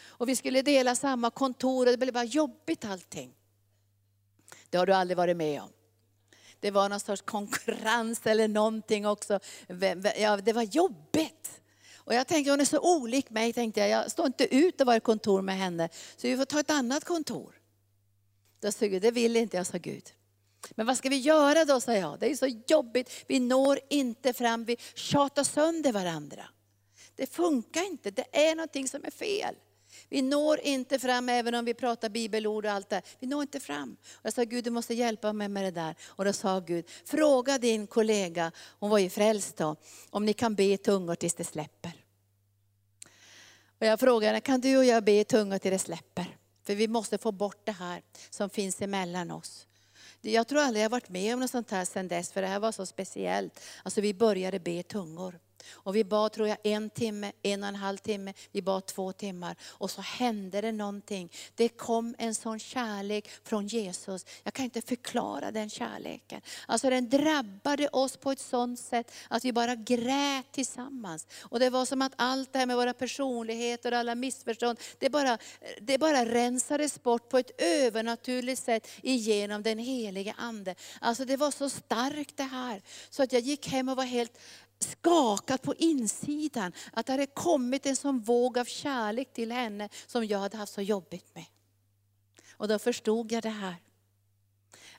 [0.03, 3.33] Och vi skulle dela samma kontor och det blev bara jobbigt allting.
[4.69, 5.69] Det har du aldrig varit med om.
[6.59, 9.39] Det var någon sorts konkurrens eller någonting också.
[10.17, 11.61] Ja, det var jobbigt.
[12.05, 13.89] Och jag tänkte, hon är så olik mig, tänkte jag.
[13.89, 15.89] Jag står inte ut att vara i kontor med henne.
[16.15, 17.55] Så vi får ta ett annat kontor.
[18.59, 20.11] Då sa Gud, det vill inte jag, sa Gud.
[20.71, 22.19] Men vad ska vi göra då, sa jag.
[22.19, 26.45] Det är så jobbigt, vi når inte fram, vi tjatar sönder varandra.
[27.15, 29.55] Det funkar inte, det är någonting som är fel.
[30.09, 33.59] Vi når inte fram även om vi pratar bibelord och allt det Vi når inte
[33.59, 33.97] fram.
[34.13, 35.95] Och jag sa, Gud du måste hjälpa mig med det där.
[36.05, 39.75] Och då sa Gud, fråga din kollega, hon var ju frälst då,
[40.09, 42.05] om ni kan be i tungor tills det släpper.
[43.79, 46.37] Och jag frågade, kan du och jag be i tungor tills det släpper?
[46.63, 49.67] För vi måste få bort det här som finns emellan oss.
[50.21, 52.59] Jag tror aldrig jag varit med om något sånt här sedan dess, för det här
[52.59, 53.59] var så speciellt.
[53.83, 55.39] Alltså vi började be i tungor.
[55.71, 59.11] Och vi bad tror jag en timme, en och en halv timme, vi bad två
[59.11, 59.55] timmar.
[59.63, 61.31] Och så hände det någonting.
[61.55, 64.25] Det kom en sån kärlek från Jesus.
[64.43, 66.41] Jag kan inte förklara den kärleken.
[66.67, 71.27] Alltså den drabbade oss på ett sånt sätt att vi bara grät tillsammans.
[71.41, 75.09] Och det var som att allt det här med våra personligheter och alla missförstånd, det
[75.09, 75.37] bara,
[75.81, 80.75] det bara rensades bort på ett övernaturligt sätt genom den helige Ande.
[81.01, 82.81] Alltså det var så starkt det här.
[83.09, 84.39] Så att jag gick hem och var helt
[84.79, 86.71] skakat på insidan.
[86.93, 90.73] Att det hade kommit en sån våg av kärlek till henne som jag hade haft
[90.73, 91.45] så jobbigt med.
[92.57, 93.75] Och då förstod jag det här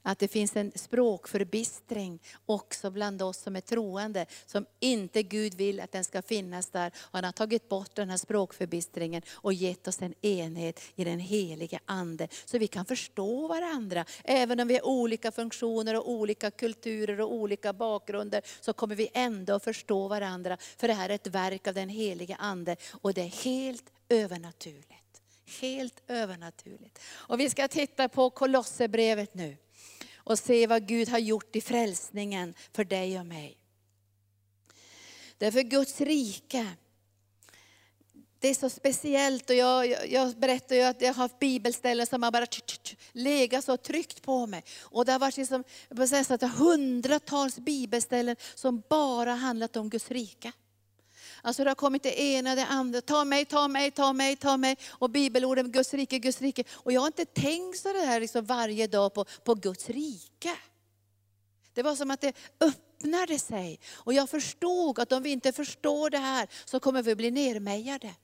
[0.06, 5.80] att det finns en språkförbistring också bland oss som är troende, som inte Gud vill
[5.80, 6.92] att den ska finnas där.
[6.96, 11.18] Och han har tagit bort den här språkförbistringen och gett oss en enhet i den
[11.18, 12.28] heliga Ande.
[12.44, 14.04] Så vi kan förstå varandra.
[14.24, 19.08] Även om vi har olika funktioner och olika kulturer och olika bakgrunder, så kommer vi
[19.14, 20.56] ändå att förstå varandra.
[20.76, 25.22] För det här är ett verk av den heliga Ande och det är helt övernaturligt.
[25.60, 26.98] Helt övernaturligt.
[27.08, 29.56] Och vi ska titta på Kolosserbrevet nu
[30.26, 33.56] och se vad Gud har gjort i frälsningen för dig och mig.
[35.38, 36.66] Därför Guds rike,
[38.38, 42.06] det är så speciellt och jag, jag, jag berättar ju att jag har haft bibelställen
[42.06, 42.46] som har bara
[43.12, 44.64] legat så tryckt på mig.
[44.82, 49.90] Och det har varit liksom, jag säga så att hundratals bibelställen som bara handlat om
[49.90, 50.52] Guds rike.
[51.46, 53.00] Alltså det har kommit det ena, det andra.
[53.00, 54.76] Ta mig, ta mig, ta mig, ta mig.
[54.90, 56.64] Och bibelorden, Guds rike, Guds rike.
[56.72, 60.56] Och jag har inte tänkt så det här liksom varje dag på, på Guds rike.
[61.72, 63.80] Det var som att det öppnade sig.
[63.92, 68.14] Och jag förstod att om vi inte förstår det här så kommer vi bli nermejade.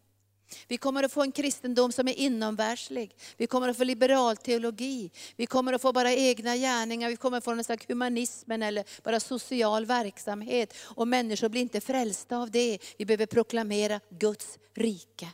[0.69, 3.17] Vi kommer att få en kristendom som är inomvärldslig.
[3.37, 5.11] Vi kommer att få liberal teologi.
[5.37, 7.09] Vi kommer att få bara egna gärningar.
[7.11, 10.75] Vi kommer att få någon slags humanismen eller bara social verksamhet.
[10.83, 12.79] Och människor blir inte frälsta av det.
[12.97, 15.29] Vi behöver proklamera Guds rike.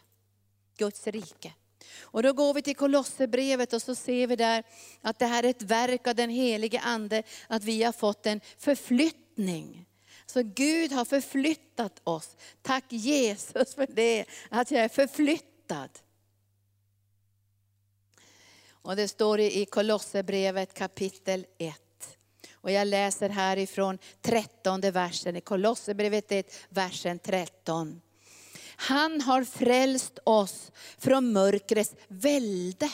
[0.77, 1.53] Guds rike.
[2.01, 4.65] Och då går vi till Kolosserbrevet och så ser vi där
[5.01, 8.41] att det här är ett verk av den helige Ande, att vi har fått en
[8.59, 9.88] förflyttning.
[10.33, 12.37] Så Gud har förflyttat oss.
[12.63, 15.91] Tack Jesus för det, att jag är förflyttad.
[18.71, 21.79] Och det står i Kolosserbrevet kapitel 1.
[22.53, 28.01] Och jag läser härifrån 13 versen, i Kolosserbrevet 1, versen 13.
[28.77, 32.91] Han har frälst oss från mörkrets välde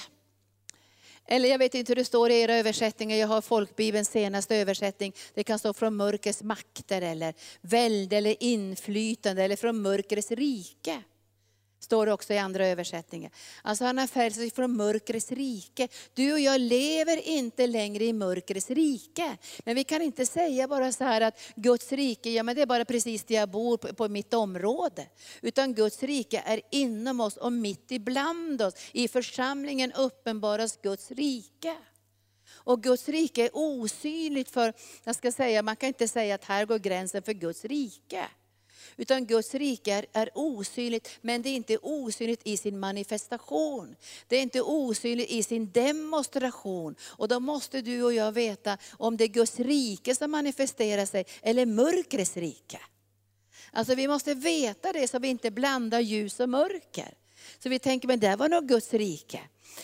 [1.27, 5.13] eller jag vet inte hur det står i era översättningar, jag har folkbibelns senaste översättning.
[5.35, 11.03] Det kan stå från mörkrets makter eller välde eller inflytande eller från mörkrets rike.
[11.85, 13.31] Står det också i andra översättningar.
[13.63, 15.89] Alltså han har frälst sig från mörkrets rike.
[16.15, 19.37] Du och jag lever inte längre i mörkrets rike.
[19.65, 22.67] Men vi kan inte säga bara så här att Guds rike, ja men det är
[22.67, 25.07] bara precis där jag bor på, på mitt område.
[25.43, 28.75] Utan Guds rike är inom oss och mitt ibland oss.
[28.93, 31.77] I församlingen uppenbaras Guds rike.
[32.53, 34.73] Och Guds rike är osynligt för,
[35.05, 38.29] jag ska säga, man kan inte säga att här går gränsen för Guds rike.
[38.97, 43.97] Utan Guds rike är, är osynligt, men det är inte osynligt i sin manifestation.
[44.29, 46.95] Det är inte osynligt i sin demonstration.
[47.03, 51.25] Och då måste du och jag veta om det är Guds rike som manifesterar sig,
[51.43, 52.81] eller mörkrets rike.
[53.73, 57.15] Alltså vi måste veta det så vi inte blandar ljus och mörker.
[57.59, 59.41] Så vi tänker, men det var nog Guds rike.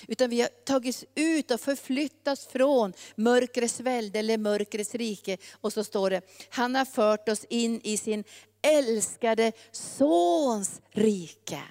[0.09, 5.37] Utan vi har tagits ut och förflyttats från mörkrets välde eller mörkrets rike.
[5.61, 8.25] Och så står det, han har fört oss in i sin
[8.62, 11.62] älskade sons rike.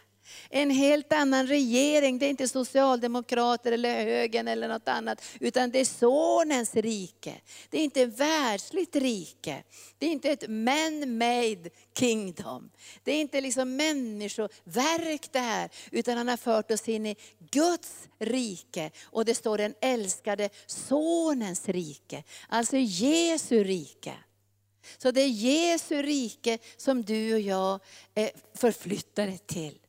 [0.49, 5.79] En helt annan regering, det är inte socialdemokrater eller högern eller något annat, utan det
[5.79, 7.35] är sonens rike.
[7.69, 9.63] Det är inte ett världsligt rike.
[9.97, 12.69] Det är inte ett man-made kingdom.
[13.03, 17.15] Det är inte liksom människoverk det här, utan han har fört oss in i
[17.51, 18.91] Guds rike.
[19.03, 24.13] Och det står den älskade sonens rike, alltså Jesu rike.
[24.97, 27.79] Så det är Jesu rike som du och jag
[28.15, 29.79] eh, är förflyttade till.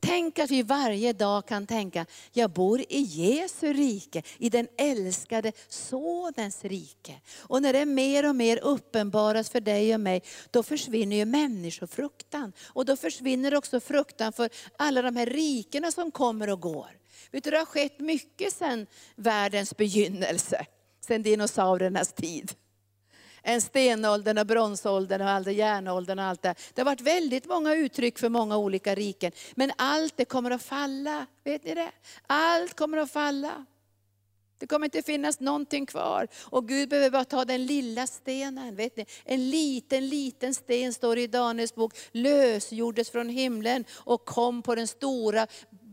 [0.00, 5.52] Tänk att vi varje dag kan tänka, jag bor i Jesu rike, i den älskade
[5.68, 7.20] Sonens rike.
[7.38, 12.52] Och när det mer och mer uppenbaras för dig och mig, då försvinner ju människofruktan.
[12.66, 16.90] Och då försvinner också fruktan för alla de här rikena som kommer och går.
[17.30, 20.66] Vet du, det har skett mycket sedan världens begynnelse,
[21.00, 22.54] sedan dinosauriernas tid
[23.46, 26.54] än stenåldern och bronsåldern och all järnåldern och allt det.
[26.74, 29.32] Det har varit väldigt många uttryck för många olika riken.
[29.54, 31.26] Men allt det kommer att falla.
[31.44, 31.90] Vet ni det?
[32.26, 33.64] Allt kommer att falla.
[34.58, 36.28] Det kommer inte finnas någonting kvar.
[36.42, 38.76] Och Gud behöver bara ta den lilla stenen.
[38.76, 39.06] Vet ni?
[39.24, 44.88] En liten, liten sten står i Daniels bok, lösgjordes från himlen och kom på den
[44.88, 45.46] stora,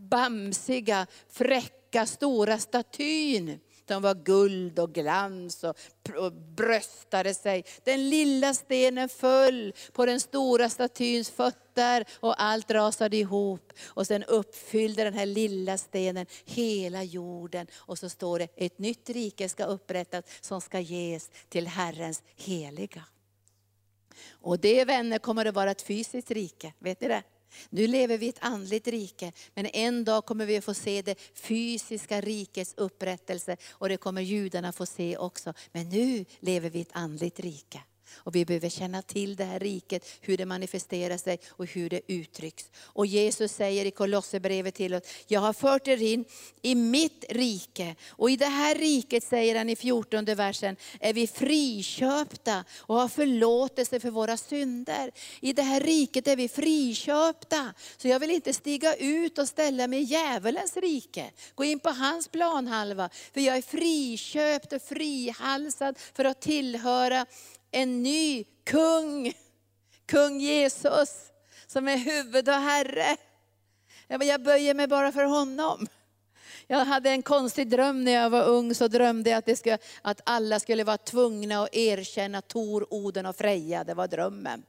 [0.10, 3.60] bamsiga, fräcka, stora statyn.
[3.94, 5.76] De var guld och glans och,
[6.18, 7.66] och bröstade sig.
[7.84, 13.74] Den lilla stenen föll på den stora statyns fötter och allt rasade ihop.
[13.86, 17.68] Och sen uppfyllde den här lilla stenen hela jorden.
[17.74, 23.04] Och så står det, ett nytt rike ska upprättas som ska ges till Herrens heliga.
[24.32, 27.24] Och det vänner kommer att vara ett fysiskt rike, vet ni det?
[27.70, 31.02] Nu lever vi i ett andligt rike, men en dag kommer vi att få se
[31.02, 35.54] det fysiska rikets upprättelse och det kommer judarna få se också.
[35.72, 37.82] Men nu lever vi i ett andligt rike.
[38.16, 42.02] Och vi behöver känna till det här riket, hur det manifesterar sig och hur det
[42.08, 42.72] uttrycks.
[42.82, 46.26] Och Jesus säger i Kolosserbrevet till oss, jag har fört er in
[46.62, 47.96] i mitt rike.
[48.10, 53.08] Och i det här riket, säger han i 14 versen, är vi friköpta och har
[53.08, 55.12] förlåtelse för våra synder.
[55.42, 57.74] I det här riket är vi friköpta.
[57.98, 61.32] Så jag vill inte stiga ut och ställa mig i djävulens rike.
[61.56, 63.10] Gå in på hans planhalva.
[63.34, 67.26] För jag är friköpt och frihalsad för att tillhöra
[67.74, 69.34] en ny kung.
[70.06, 71.32] Kung Jesus,
[71.68, 73.18] som är huvud och herre.
[74.08, 75.88] Jag böjer mig bara för honom.
[76.68, 79.78] Jag hade en konstig dröm när jag var ung, så drömde jag att, det skulle,
[80.02, 83.84] att alla skulle vara tvungna att erkänna Tor, Oden och Freja.
[83.84, 84.64] Det var drömmen.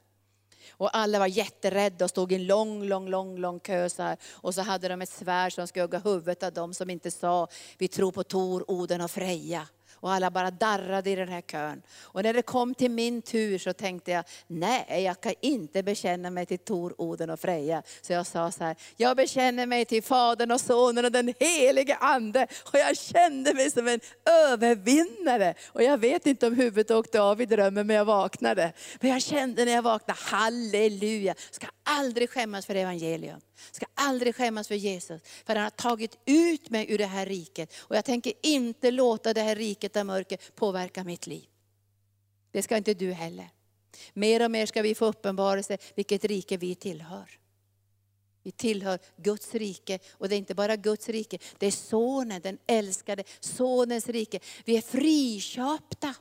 [0.71, 4.17] Och alla var jätterädda och stod i en lång, lång, lång, lång kö så här.
[4.33, 7.49] Och så hade de ett svärd som skulle hugga huvudet av dem som inte sa,
[7.79, 9.69] vi tror på Tor, Oden och Freja.
[10.05, 11.83] Och alla bara darrade i den här kön.
[12.03, 16.31] Och när det kom till min tur så tänkte jag, nej jag kan inte bekänna
[16.31, 17.83] mig till Tor, Oden och Freja.
[18.03, 21.97] Så jag sa så här, jag bekänner mig till Fadern och Sonen och den helige
[21.97, 22.47] Ande.
[22.73, 24.01] Och jag kände mig som en
[24.51, 25.55] övervinnare.
[25.67, 28.73] Och jag vet inte om huvudet åkte av i drömmen men jag vaknade.
[29.01, 33.41] Men jag kände när jag vaknade, halleluja, ska aldrig skämmas för evangelium.
[33.71, 35.23] Ska aldrig skämmas för Jesus.
[35.47, 37.73] För han har tagit ut mig ur det här riket.
[37.79, 41.45] Och jag tänker inte låta det här riket av mörker påverka mitt liv.
[42.51, 43.51] Det ska inte du heller.
[44.13, 47.39] Mer och mer ska vi få uppenbarelse vilket rike vi tillhör.
[48.43, 52.59] Vi tillhör Guds rike och det är inte bara Guds rike, det är sonen, den
[52.67, 54.41] älskade sonens rike.
[54.65, 56.15] Vi är friköpta.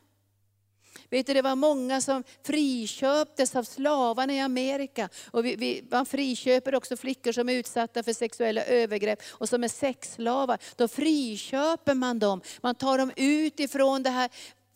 [1.13, 5.09] Vet du, det var många som friköptes av slavarna i Amerika.
[5.31, 9.63] Och vi, vi, man friköper också flickor som är utsatta för sexuella övergrepp och som
[9.63, 10.57] är sexslavar.
[10.75, 12.41] Då friköper man dem.
[12.61, 14.29] Man tar dem ut ifrån det här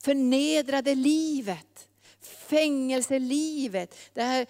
[0.04, 1.87] förnedrade livet
[2.28, 4.48] fängelselivet, det här,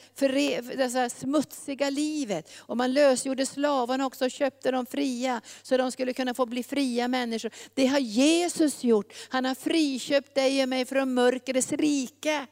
[0.78, 2.52] det här smutsiga livet.
[2.58, 6.64] Och man lösgjorde slavarna också och köpte dem fria, så de skulle kunna få bli
[6.64, 7.52] fria människor.
[7.74, 9.14] Det har Jesus gjort.
[9.30, 12.48] Han har friköpt dig och mig från mörkrets rike.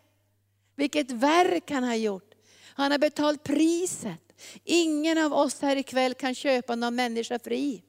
[0.75, 2.31] Vilket verk han har gjort.
[2.63, 4.21] Han har betalt priset.
[4.63, 7.84] Ingen av oss här ikväll kan köpa någon människa fri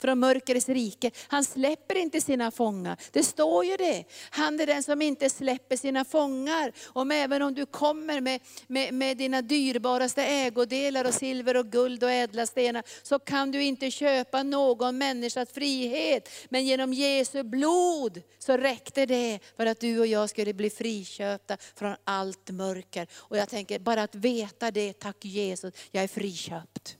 [0.00, 1.10] från mörkrets rike.
[1.28, 2.96] Han släpper inte sina fångar.
[3.12, 4.04] Det står ju det.
[4.30, 6.72] Han är den som inte släpper sina fångar.
[6.86, 12.04] Om även om du kommer med, med, med dina dyrbaraste ägodelar och silver och guld
[12.04, 16.28] och ädla stenar, så kan du inte köpa någon människas frihet.
[16.48, 21.56] Men genom Jesu blod så räckte det för att du och jag skulle bli friköpta
[21.76, 23.06] från allt mörker.
[23.14, 26.96] Och jag tänker, bara att veta det, tack Jesus, jag är friköpt.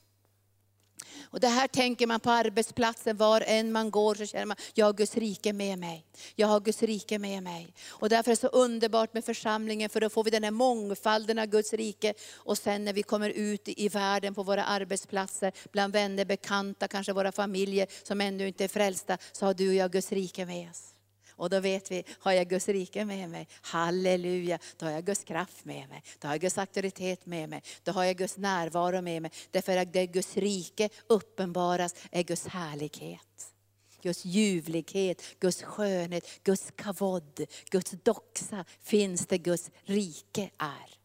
[1.31, 4.85] Och det här tänker man på arbetsplatsen, var än man går så känner man, jag
[4.85, 6.05] har Guds rike med mig.
[6.35, 7.73] Jag har Guds rike med mig.
[7.87, 11.39] Och därför är det så underbart med församlingen, för då får vi den här mångfalden
[11.39, 12.13] av Guds rike.
[12.35, 17.13] Och sen när vi kommer ut i världen på våra arbetsplatser, bland vänner, bekanta, kanske
[17.13, 20.69] våra familjer som ännu inte är frälsta, så har du och jag Guds rike med
[20.69, 20.93] oss.
[21.39, 25.23] Och då vet vi, har jag Guds rike med mig, halleluja, då har jag Guds
[25.23, 29.01] kraft med mig, då har jag Guds auktoritet med mig, då har jag Guds närvaro
[29.01, 29.31] med mig.
[29.51, 33.53] Därför att det Guds rike uppenbaras är Guds härlighet.
[34.01, 40.95] Guds ljuvlighet, Guds skönhet, Guds kavod, Guds doxa finns det Guds rike är.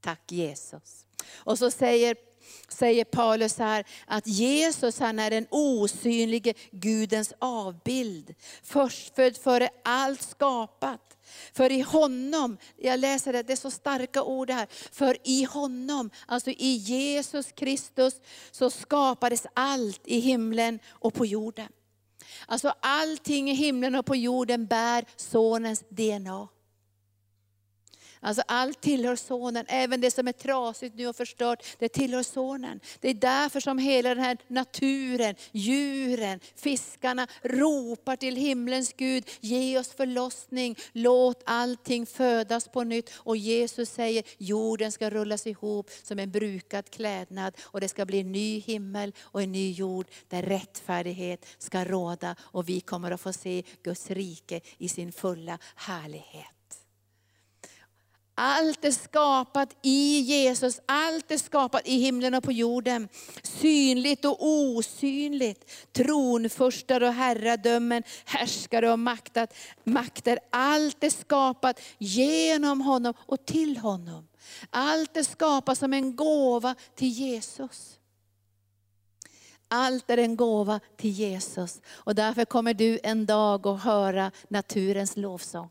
[0.00, 1.06] Tack Jesus.
[1.34, 2.16] Och så säger
[2.68, 8.34] säger Paulus här att Jesus han är den osynlige Gudens avbild.
[8.62, 11.00] Förstfödd före allt skapat.
[11.52, 14.66] För i honom, jag läser det, det är så starka ord här.
[14.92, 18.14] För i honom, alltså i Jesus Kristus,
[18.50, 21.68] så skapades allt i himlen och på jorden.
[22.46, 26.48] Alltså allting i himlen och på jorden bär sonens DNA.
[28.26, 32.80] Alltså allt tillhör sonen, även det som är trasigt nu och förstört, det tillhör sonen.
[33.00, 39.78] Det är därför som hela den här naturen, djuren, fiskarna ropar till himlens Gud, ge
[39.78, 43.10] oss förlossning, låt allting födas på nytt.
[43.16, 48.20] Och Jesus säger, jorden ska rullas ihop som en brukad klädnad och det ska bli
[48.20, 53.20] en ny himmel och en ny jord där rättfärdighet ska råda och vi kommer att
[53.20, 56.55] få se Guds rike i sin fulla härlighet.
[58.38, 63.08] Allt är skapat i Jesus, allt är skapat i himlen och på jorden.
[63.42, 65.70] Synligt och osynligt.
[65.92, 70.38] Tronförstar och herradömen, härskare och maktat, makter.
[70.50, 74.28] Allt är skapat genom honom och till honom.
[74.70, 77.98] Allt är skapat som en gåva till Jesus.
[79.68, 81.80] Allt är en gåva till Jesus.
[81.88, 85.70] Och därför kommer du en dag att höra naturens lovsång.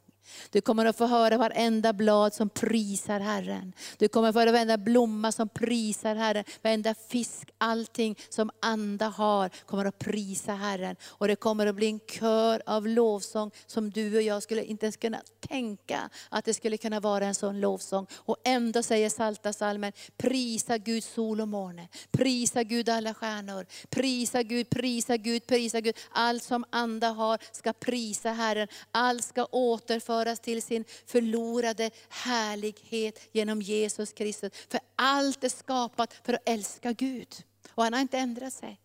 [0.50, 3.74] Du kommer att få höra varenda blad som prisar Herren.
[3.98, 6.44] Du kommer att få höra varenda blomma som prisar Herren.
[6.62, 10.96] Varenda fisk, allting som anda har kommer att prisa Herren.
[11.06, 14.86] Och det kommer att bli en kör av lovsång som du och jag skulle inte
[14.86, 18.08] ens kunna tänka att det skulle kunna vara en sån lovsång.
[18.16, 21.88] Och ändå säger Salta salmen, prisa Gud sol och måne.
[22.12, 23.66] Prisa Gud alla stjärnor.
[23.90, 25.96] Prisa Gud, prisa Gud, prisa Gud.
[26.12, 28.68] Allt som anda har ska prisa Herren.
[28.92, 34.52] Allt ska återföras föras till sin förlorade härlighet genom Jesus Kristus.
[34.70, 37.28] För allt är skapat för att älska Gud.
[37.70, 38.80] Och han har inte ändrat sig.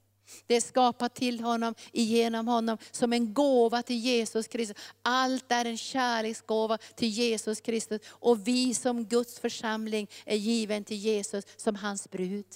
[0.46, 4.76] Det är skapat till honom, genom honom, som en gåva till Jesus Kristus.
[5.02, 8.00] Allt är en kärleksgåva till Jesus Kristus.
[8.08, 12.46] Och vi som Guds församling är given till Jesus som hans brud.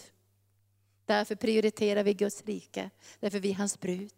[1.06, 4.12] Därför prioriterar vi Guds rike, därför vi är hans brud.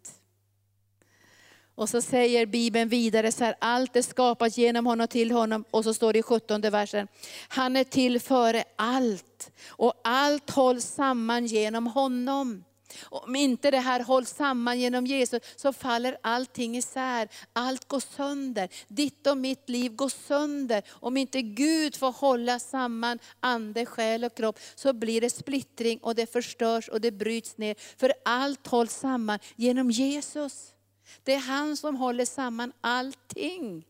[1.77, 5.63] Och så säger Bibeln vidare så här, allt är skapat genom honom till honom.
[5.71, 7.07] Och så står det i 17 versen,
[7.47, 9.51] han är till före allt.
[9.67, 12.63] Och allt hålls samman genom honom.
[13.03, 17.27] Om inte det här hålls samman genom Jesus så faller allting isär.
[17.53, 18.69] Allt går sönder.
[18.87, 20.83] Ditt och mitt liv går sönder.
[20.89, 26.15] Om inte Gud får hålla samman ande, själ och kropp så blir det splittring och
[26.15, 27.75] det förstörs och det bryts ner.
[27.97, 30.73] För allt hålls samman genom Jesus.
[31.23, 33.85] Det är han som håller samman allting.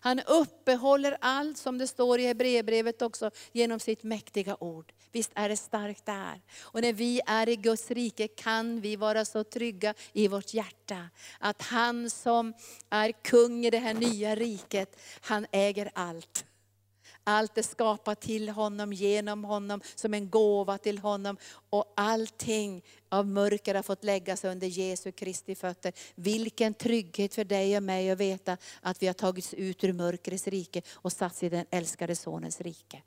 [0.00, 4.92] Han uppehåller allt som det står i Hebreerbrevet också genom sitt mäktiga ord.
[5.12, 6.40] Visst är det starkt där.
[6.60, 11.08] Och när vi är i Guds rike kan vi vara så trygga i vårt hjärta.
[11.38, 12.54] Att han som
[12.90, 16.44] är kung i det här nya riket, han äger allt.
[17.24, 21.36] Allt är skapat till honom, genom honom, som en gåva till honom.
[21.70, 25.92] Och allting av mörker har fått lägga sig under Jesu Kristi fötter.
[26.14, 30.46] Vilken trygghet för dig och mig att veta att vi har tagits ut ur mörkrets
[30.46, 33.02] rike och satts i den älskade Sonens rike.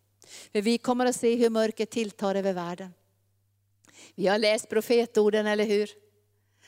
[0.52, 2.94] För vi kommer att se hur mörkret tilltar över världen.
[4.16, 6.05] Vi har läst profetorden, eller hur?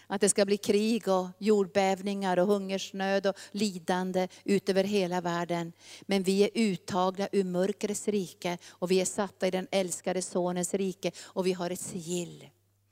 [0.08, 5.74] Att det ska bli krig och jordbävningar och hungersnöd och lidande ut över hela världen.
[6.02, 10.74] Men vi är uttagna ur mörkrets rike och vi är satta i den älskade Sonens
[10.74, 12.50] rike och vi har ett sigill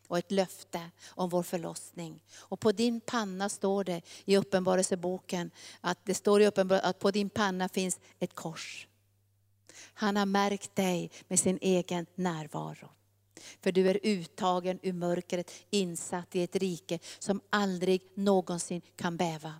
[0.08, 2.24] och ett löfte om vår förlossning.
[2.34, 5.52] Och på din panna står det i Uppenbarelseboken,
[5.82, 8.88] att det står i att på din panna finns ett kors.
[9.94, 12.95] Han har märkt dig med sin egen närvaro.
[13.62, 19.54] För du är uttagen ur mörkret, insatt i ett rike som aldrig någonsin kan bäva.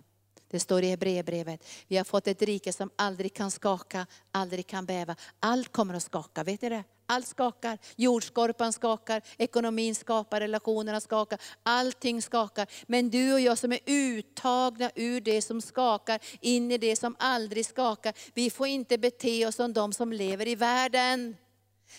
[0.50, 4.86] Det står i Hebreerbrevet, vi har fått ett rike som aldrig kan skaka, aldrig kan
[4.86, 5.16] bäva.
[5.40, 6.84] Allt kommer att skaka, vet ni det?
[7.06, 7.78] Allt skakar.
[7.96, 11.40] Jordskorpan skakar, ekonomin skakar, relationerna skakar.
[11.62, 12.66] Allting skakar.
[12.86, 17.16] Men du och jag som är uttagna ur det som skakar, in i det som
[17.18, 18.14] aldrig skakar.
[18.34, 21.36] Vi får inte bete oss som de som lever i världen.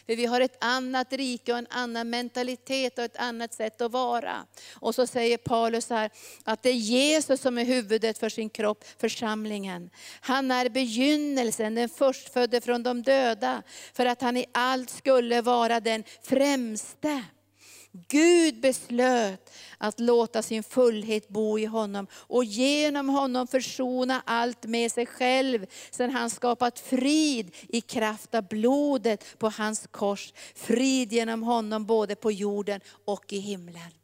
[0.05, 3.91] För vi har ett annat rike och en annan mentalitet och ett annat sätt att
[3.91, 4.45] vara.
[4.73, 6.11] Och så säger Paulus här
[6.43, 9.89] att det är Jesus som är huvudet för sin kropp, församlingen.
[10.21, 13.63] Han är begynnelsen, den förstfödde från de döda,
[13.93, 17.23] för att han i allt skulle vara den främste.
[18.07, 24.91] Gud beslöt att låta sin fullhet bo i honom och genom honom försona allt med
[24.91, 30.33] sig själv, sedan han skapat frid i kraft av blodet på hans kors.
[30.55, 33.96] Frid genom honom både på jorden och i himlen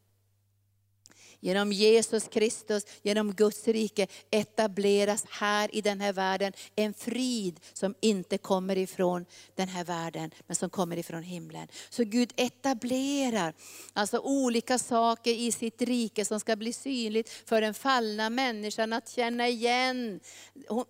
[1.43, 7.95] genom Jesus Kristus, genom Guds rike etableras här i den här världen en frid som
[8.01, 9.25] inte kommer ifrån
[9.55, 11.67] den här världen, men som kommer ifrån himlen.
[11.89, 13.53] Så Gud etablerar
[13.93, 19.09] alltså olika saker i sitt rike som ska bli synligt för den fallna människan att
[19.09, 20.19] känna igen.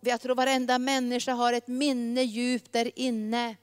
[0.01, 3.55] Jag tror varenda människa har ett minne djupt där inne,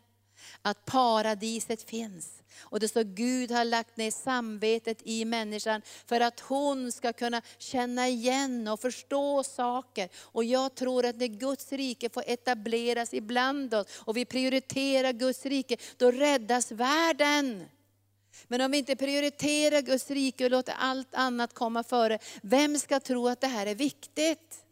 [0.62, 2.39] att paradiset finns.
[2.60, 7.42] Och det står Gud har lagt ner samvetet i människan för att hon ska kunna
[7.58, 10.08] känna igen och förstå saker.
[10.16, 15.46] Och jag tror att när Guds rike får etableras ibland oss och vi prioriterar Guds
[15.46, 17.64] rike, då räddas världen.
[18.48, 23.00] Men om vi inte prioriterar Guds rike och låter allt annat komma före, vem ska
[23.00, 24.64] tro att det här är viktigt?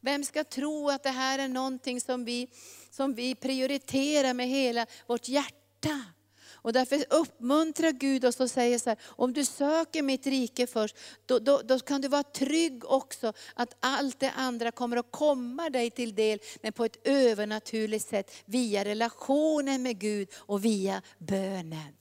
[0.00, 2.48] Vem ska tro att det här är någonting som vi,
[2.90, 6.04] som vi prioriterar med hela vårt hjärta?
[6.68, 10.96] Och därför uppmuntrar Gud oss och säger så här, om du söker mitt rike först,
[11.26, 15.70] då, då, då, kan du vara trygg också att allt det andra kommer att komma
[15.70, 21.96] dig till del, men på ett övernaturligt sätt, via relationen med Gud och via bönen.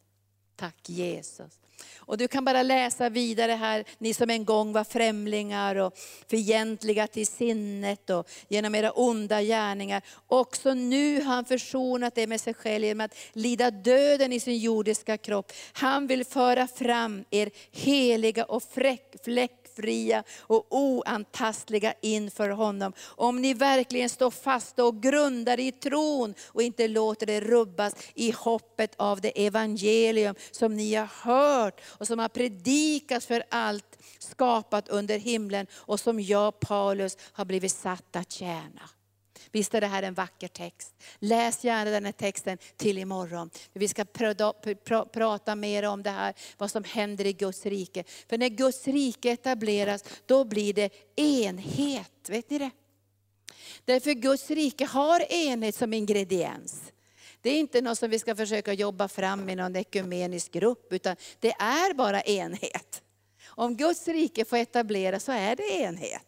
[0.56, 1.60] Tack Jesus.
[1.98, 5.94] Och du kan bara läsa vidare här, ni som en gång var främlingar och
[6.30, 10.02] fientliga till sinnet och genom era onda gärningar.
[10.28, 14.58] Också nu har han försonat er med sig själv genom att lida döden i sin
[14.58, 15.52] jordiska kropp.
[15.74, 19.24] Han vill föra fram er heliga och fläck
[19.78, 22.94] fria och oantastliga inför honom.
[23.06, 28.32] Om ni verkligen står fasta och grundar i tron och inte låter det rubbas i
[28.32, 34.90] hoppet av det evangelium som ni har hört och som har predikats för allt skapat
[34.90, 38.97] under himlen och som jag Paulus har blivit satt att tjäna.
[39.52, 40.96] Visst är det här en vacker text.
[41.20, 43.50] Läs gärna den här texten till imorgon.
[43.74, 44.34] Vi ska pr
[44.76, 48.04] pr prata mer om det här, vad som händer i Guds rike.
[48.30, 52.30] För när Guds rike etableras, då blir det enhet.
[52.30, 52.72] Vet ni det?
[53.86, 56.92] Därför Guds rike har enhet som ingrediens.
[57.42, 61.16] Det är inte något som vi ska försöka jobba fram i någon ekumenisk grupp, utan
[61.40, 63.02] det är bara enhet.
[63.46, 66.27] Om Guds rike får etableras så är det enhet.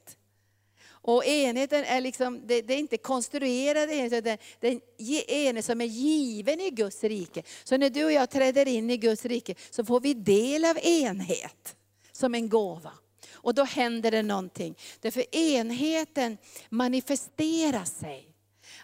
[1.02, 4.82] Och enheten är liksom, det, det är inte konstruerad enhet, det, det är en
[5.30, 7.44] enhet som är given i Guds rike.
[7.64, 10.78] Så när du och jag träder in i Guds rike så får vi del av
[10.78, 11.76] enhet
[12.12, 12.92] som en gåva.
[13.32, 14.76] Och då händer det någonting.
[15.00, 16.38] Därför enheten
[16.70, 18.26] manifesterar sig.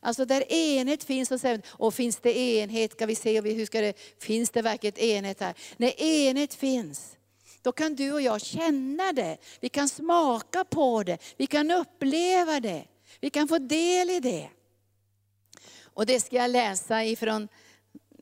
[0.01, 3.81] Alltså där enhet finns, och, sen, och finns det enhet, ska vi se hur ska
[3.81, 5.53] det, finns det verkligen enhet här?
[5.77, 7.17] När enhet finns,
[7.65, 9.37] då kan du och jag känna det.
[9.59, 11.17] Vi kan smaka på det.
[11.37, 12.85] Vi kan uppleva det.
[13.19, 14.49] Vi kan få del i det.
[15.83, 17.47] Och det ska jag läsa ifrån,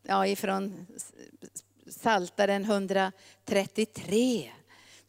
[0.04, 0.88] ja, ifrån
[1.88, 4.52] Saltaren 133.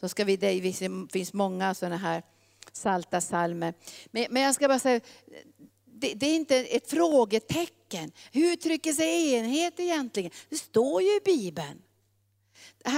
[0.00, 0.72] Då ska vi, det
[1.12, 2.22] finns många sådana här
[2.72, 3.74] salta salmer.
[4.10, 5.00] Men, men jag ska bara säga,
[5.84, 8.12] det, det, är inte ett frågetecken.
[8.32, 10.30] Hur uttrycker sig enhet egentligen?
[10.48, 11.82] Det står ju i Bibeln.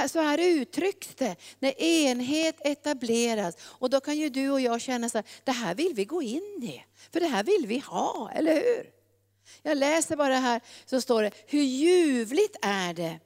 [0.08, 3.56] Så här uttrycks det, när enhet etableras.
[3.60, 6.22] Och då kan ju du och jag känna så här, det här vill vi gå
[6.22, 6.84] in i.
[7.12, 8.90] För det här vill vi ha, eller hur?
[9.62, 13.20] Jag läser bara här, så står det, hur ljuvligt är det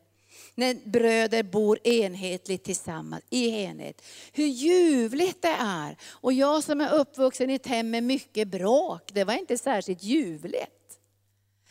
[0.55, 4.03] när bröder bor enhetligt tillsammans, i enhet.
[4.33, 5.97] Hur ljuvligt det är.
[6.11, 10.03] Och jag som är uppvuxen i ett hem med mycket bråk, det var inte särskilt
[10.03, 10.99] ljuvligt.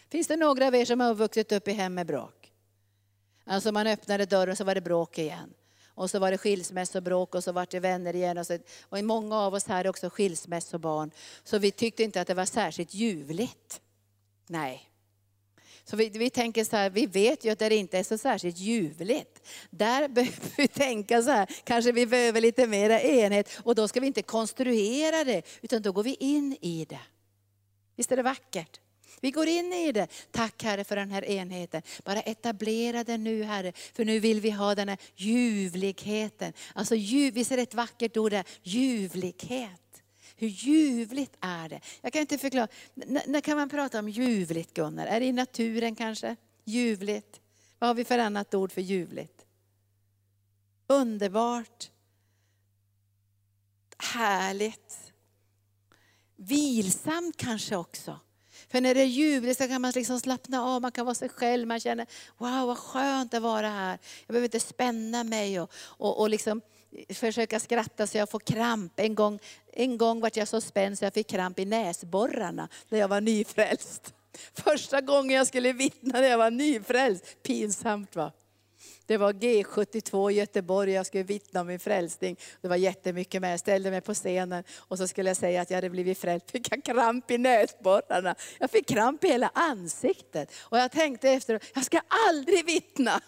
[0.10, 2.39] Finns det några av er som har vuxit upp i hem med bråk?
[3.50, 5.54] Alltså man öppnade dörren så var det bråk igen.
[5.88, 8.38] Och så var det skilsmässobråk och så var det vänner igen.
[8.38, 11.12] Och, så, och många av oss här är också skilsmässobarn.
[11.44, 13.82] Så vi tyckte inte att det var särskilt ljuvligt.
[14.48, 14.90] Nej.
[15.84, 18.58] Så vi, vi tänker så här, vi vet ju att det inte är så särskilt
[18.58, 19.48] ljuvligt.
[19.70, 23.60] Där behöver vi tänka så här, kanske vi behöver lite mera enhet.
[23.64, 27.02] Och då ska vi inte konstruera det, utan då går vi in i det.
[27.96, 28.80] Visst är det vackert?
[29.22, 30.08] Vi går in i det.
[30.32, 31.82] Tack Herre för den här enheten.
[32.04, 36.54] Bara etablera den nu Herre, för nu vill vi ha den här ljuvligheten.
[36.74, 36.96] Alltså
[37.34, 40.04] visst är det ett vackert ord där, ljuvlighet.
[40.36, 41.82] Hur ljuvligt är det?
[42.02, 42.68] Jag kan inte förklara.
[42.96, 45.08] N när kan man prata om ljuvligt Gunnar?
[45.08, 46.36] Är det i naturen kanske?
[46.66, 47.42] Ljuvligt.
[47.80, 49.46] Vad har vi för annat ord för ljuvligt?
[50.88, 51.92] Underbart.
[53.98, 55.14] Härligt.
[56.36, 58.20] Vilsamt kanske också.
[58.72, 61.30] För när det är ljuvligt så kan man liksom slappna av, man kan vara sig
[61.30, 61.68] själv.
[61.68, 62.08] Man känner,
[62.38, 64.00] wow vad skönt att vara här.
[64.26, 66.62] Jag behöver inte spänna mig och, och, och liksom
[67.10, 69.00] försöka skratta så jag får kramp.
[69.00, 69.40] En gång,
[69.74, 73.22] en gång var jag så spänd så jag fick kramp i näsborrarna när jag var
[73.22, 74.14] nyfrälst.
[74.54, 77.44] Första gången jag skulle vittna när jag var nyfrälst.
[77.44, 78.32] Pinsamt va?
[79.10, 82.38] Det var G72 i Göteborg, jag skulle vittna om min frälsning.
[82.62, 83.54] Det var jättemycket med.
[83.54, 86.52] Jag ställde mig på scenen och så skulle jag säga att jag hade blivit frälst.
[86.52, 88.36] Fick jag kramp i näsborrarna.
[88.60, 90.52] Jag fick kramp i hela ansiktet.
[90.60, 93.22] Och jag tänkte efter, jag ska aldrig vittna.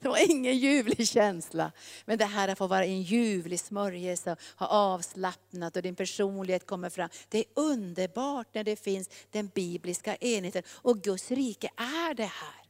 [0.00, 1.72] Det var ingen ljuvlig känsla.
[2.04, 6.90] Men det här att få vara en ljuvlig smörjelse, ha avslappnat och din personlighet kommer
[6.90, 7.08] fram.
[7.28, 10.62] Det är underbart när det finns den bibliska enheten.
[10.68, 12.61] Och Guds rike är det här.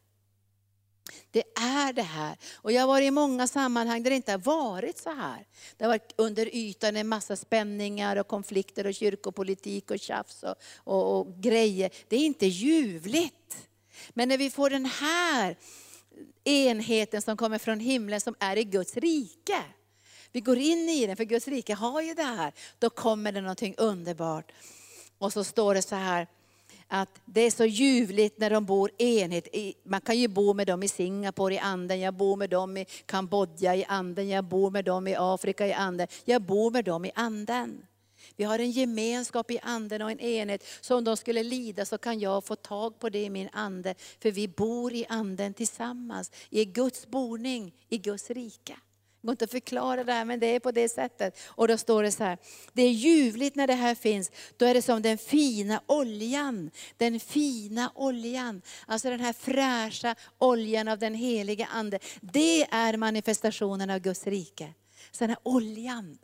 [1.30, 2.36] Det är det här.
[2.54, 5.46] Och jag har varit i många sammanhang där det inte har varit så här.
[5.76, 10.54] Det har varit under ytan en massa spänningar och konflikter och kyrkopolitik och tjafs och,
[10.76, 11.90] och, och grejer.
[12.08, 13.68] Det är inte ljuvligt.
[14.10, 15.56] Men när vi får den här
[16.44, 19.62] enheten som kommer från himlen som är i Guds rike.
[20.32, 22.52] Vi går in i den, för Guds rike har ju det här.
[22.78, 24.52] Då kommer det någonting underbart.
[25.18, 26.26] Och så står det så här,
[26.94, 29.48] att det är så ljuvligt när de bor enhet.
[29.84, 32.86] Man kan ju bo med dem i Singapore i anden, jag bor med dem i
[33.06, 36.06] Kambodja i anden, jag bor med dem i Afrika i anden.
[36.24, 37.86] Jag bor med dem i anden.
[38.36, 40.64] Vi har en gemenskap i anden och en enhet.
[40.80, 43.94] Så om de skulle lida så kan jag få tag på det i min ande.
[44.20, 48.76] För vi bor i anden tillsammans, i Guds boning, i Guds rike.
[49.22, 51.38] Det går inte att förklara det här, men det är på det sättet.
[51.46, 52.38] Och då står det så här,
[52.72, 54.30] det är ljuvligt när det här finns.
[54.56, 56.70] Då är det som den fina oljan.
[56.96, 58.62] Den fina oljan.
[58.86, 61.98] Alltså den här fräscha oljan av den heliga Ande.
[62.20, 64.74] Det är manifestationen av Guds rike.
[65.10, 66.18] Så den här oljan.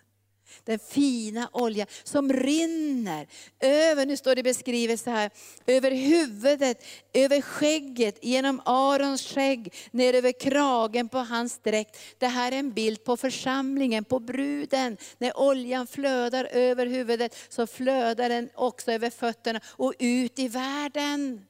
[0.64, 3.26] Den fina olja som rinner
[3.60, 5.30] över, nu står det beskrivet så här,
[5.66, 11.98] över huvudet, över skägget, genom Arons skägg, ner över kragen på hans dräkt.
[12.18, 14.96] Det här är en bild på församlingen, på bruden.
[15.18, 21.44] När oljan flödar över huvudet så flödar den också över fötterna och ut i världen.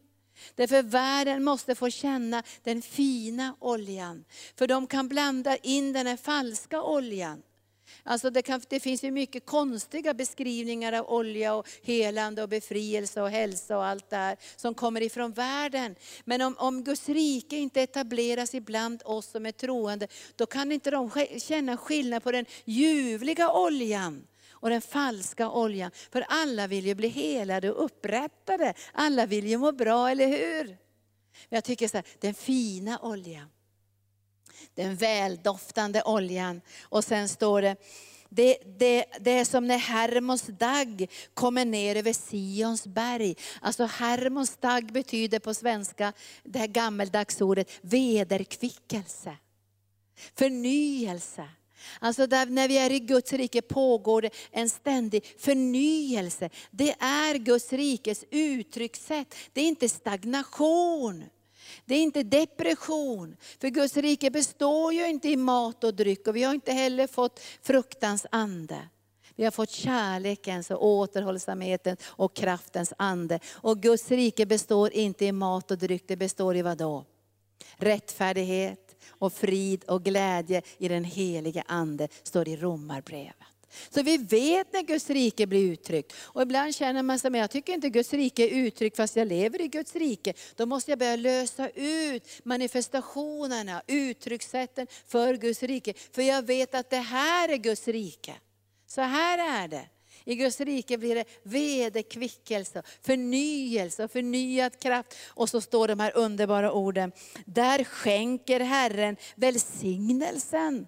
[0.55, 4.25] Därför världen måste få känna den fina oljan.
[4.57, 7.43] För de kan blanda in den här falska oljan.
[8.03, 13.23] Alltså det, kan, det, finns ju mycket konstiga beskrivningar av olja och helande och befrielse
[13.23, 15.95] och hälsa och allt det här som kommer ifrån världen.
[16.25, 20.91] Men om, om Guds rike inte etableras ibland oss som är troende, då kan inte
[20.91, 25.91] de känna skillnad på den ljuvliga oljan och den falska oljan.
[26.13, 28.75] För alla vill ju bli helade och upprättade.
[28.93, 30.67] Alla vill ju må bra, eller hur?
[31.49, 33.49] Men jag tycker så här, den fina oljan
[34.75, 36.61] den väldoftande oljan.
[36.83, 37.77] Och sen står det,
[38.29, 43.37] det, det, det, är som när Hermons dag kommer ner över Sions berg.
[43.61, 46.13] Alltså Hermons dag betyder på svenska,
[46.45, 49.37] det här gammeldags ordet, vederkvickelse.
[50.35, 51.49] Förnyelse.
[52.01, 56.51] Alltså där, när vi är i Guds rike pågår det en ständig förnyelse.
[56.71, 59.35] Det är Guds rikes uttryckssätt.
[59.53, 61.25] Det är inte stagnation.
[61.89, 63.37] Det är inte depression.
[63.61, 67.07] För Guds rike består ju inte i mat och dryck och vi har inte heller
[67.07, 68.79] fått fruktans ande.
[69.37, 73.41] Vi har fått kärlekens och återhållsamhetens och kraftens ande.
[73.51, 77.05] Och Guds rike består inte i mat och dryck, det består i vad då?
[77.77, 83.38] Rättfärdighet och frid och glädje i den helige ande, står i Romarbrevet.
[83.91, 86.13] Så vi vet när Guds rike blir uttryckt.
[86.21, 89.29] Och ibland känner man sig, men jag tycker inte Guds rike är uttryckt fast jag
[89.29, 90.35] lever i Guds rike.
[90.57, 95.95] Då måste jag börja lösa ut manifestationerna, uttryckssätten för Guds rike.
[96.13, 98.35] För jag vet att det här är Guds rike.
[98.87, 99.89] Så här är det.
[100.25, 105.15] I Guds rike blir det vederkvickelse, förnyelse och förnyad kraft.
[105.27, 107.13] Och så står de här underbara orden,
[107.45, 110.87] där skänker Herren välsignelsen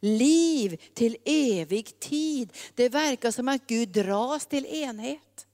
[0.00, 2.52] liv till evig tid.
[2.74, 5.46] Det verkar som att Gud dras till enhet.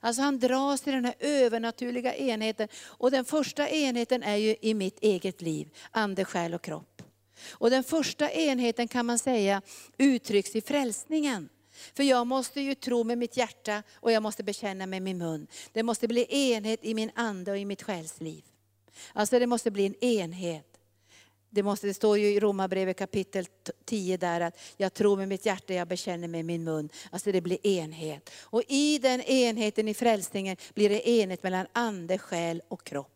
[0.00, 2.68] Alltså han dras till den här övernaturliga enheten.
[2.84, 7.02] Och den första enheten är ju i mitt eget liv, ande, själ och kropp.
[7.50, 9.62] Och den första enheten kan man säga
[9.98, 11.48] uttrycks i frälsningen.
[11.94, 15.46] För jag måste ju tro med mitt hjärta och jag måste bekänna med min mun.
[15.72, 18.44] Det måste bli enhet i min ande och i mitt själsliv.
[19.12, 20.73] Alltså det måste bli en enhet.
[21.54, 23.46] Det, måste, det står ju i Romarbrevet kapitel
[23.84, 26.88] 10 där att jag tror med mitt hjärta, jag bekänner med min mun.
[27.10, 28.30] Alltså det blir enhet.
[28.40, 33.13] Och i den enheten i frälsningen blir det enhet mellan ande, själ och kropp.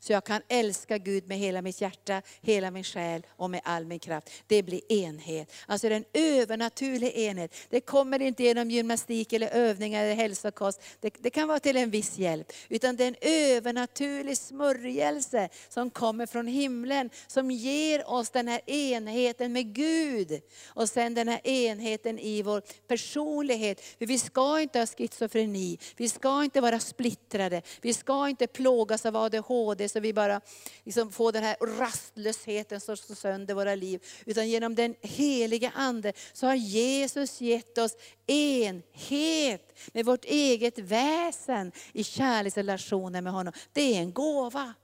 [0.00, 3.86] Så jag kan älska Gud med hela mitt hjärta, hela min själ och med all
[3.86, 4.30] min kraft.
[4.46, 5.52] Det blir enhet.
[5.66, 7.54] Alltså det är en övernaturlig enhet.
[7.70, 10.82] Det kommer inte genom gymnastik eller övningar eller hälsokost.
[11.00, 12.52] Det, det kan vara till en viss hjälp.
[12.68, 17.10] Utan det är en övernaturlig smörjelse som kommer från himlen.
[17.26, 20.40] Som ger oss den här enheten med Gud.
[20.66, 23.80] Och sen den här enheten i vår personlighet.
[23.80, 25.78] För vi ska inte ha schizofreni.
[25.96, 27.62] Vi ska inte vara splittrade.
[27.80, 30.40] Vi ska inte plågas av ADHD på det så vi bara
[30.84, 34.02] liksom får den här rastlösheten som slår sönder våra liv.
[34.26, 37.96] Utan genom den heliga Ande så har Jesus gett oss
[38.26, 43.52] enhet med vårt eget väsen i kärleksrelationen med honom.
[43.72, 44.74] Det är en gåva.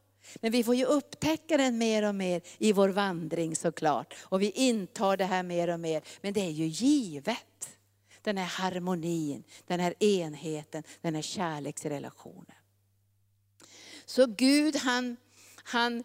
[0.40, 4.14] Men vi får ju upptäcka den mer och mer i vår vandring såklart.
[4.20, 6.02] Och vi intar det här mer och mer.
[6.20, 7.76] Men det är ju givet.
[8.22, 12.59] Den här harmonin, den här enheten, den här kärleksrelationen.
[14.10, 15.16] Så Gud han,
[15.62, 16.04] han,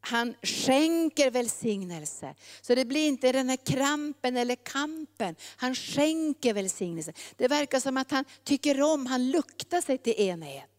[0.00, 2.34] han skänker välsignelse.
[2.60, 5.36] Så det blir inte den här krampen eller kampen.
[5.56, 7.12] Han skänker välsignelse.
[7.36, 10.70] Det verkar som att han tycker om, han luktar sig till enhet.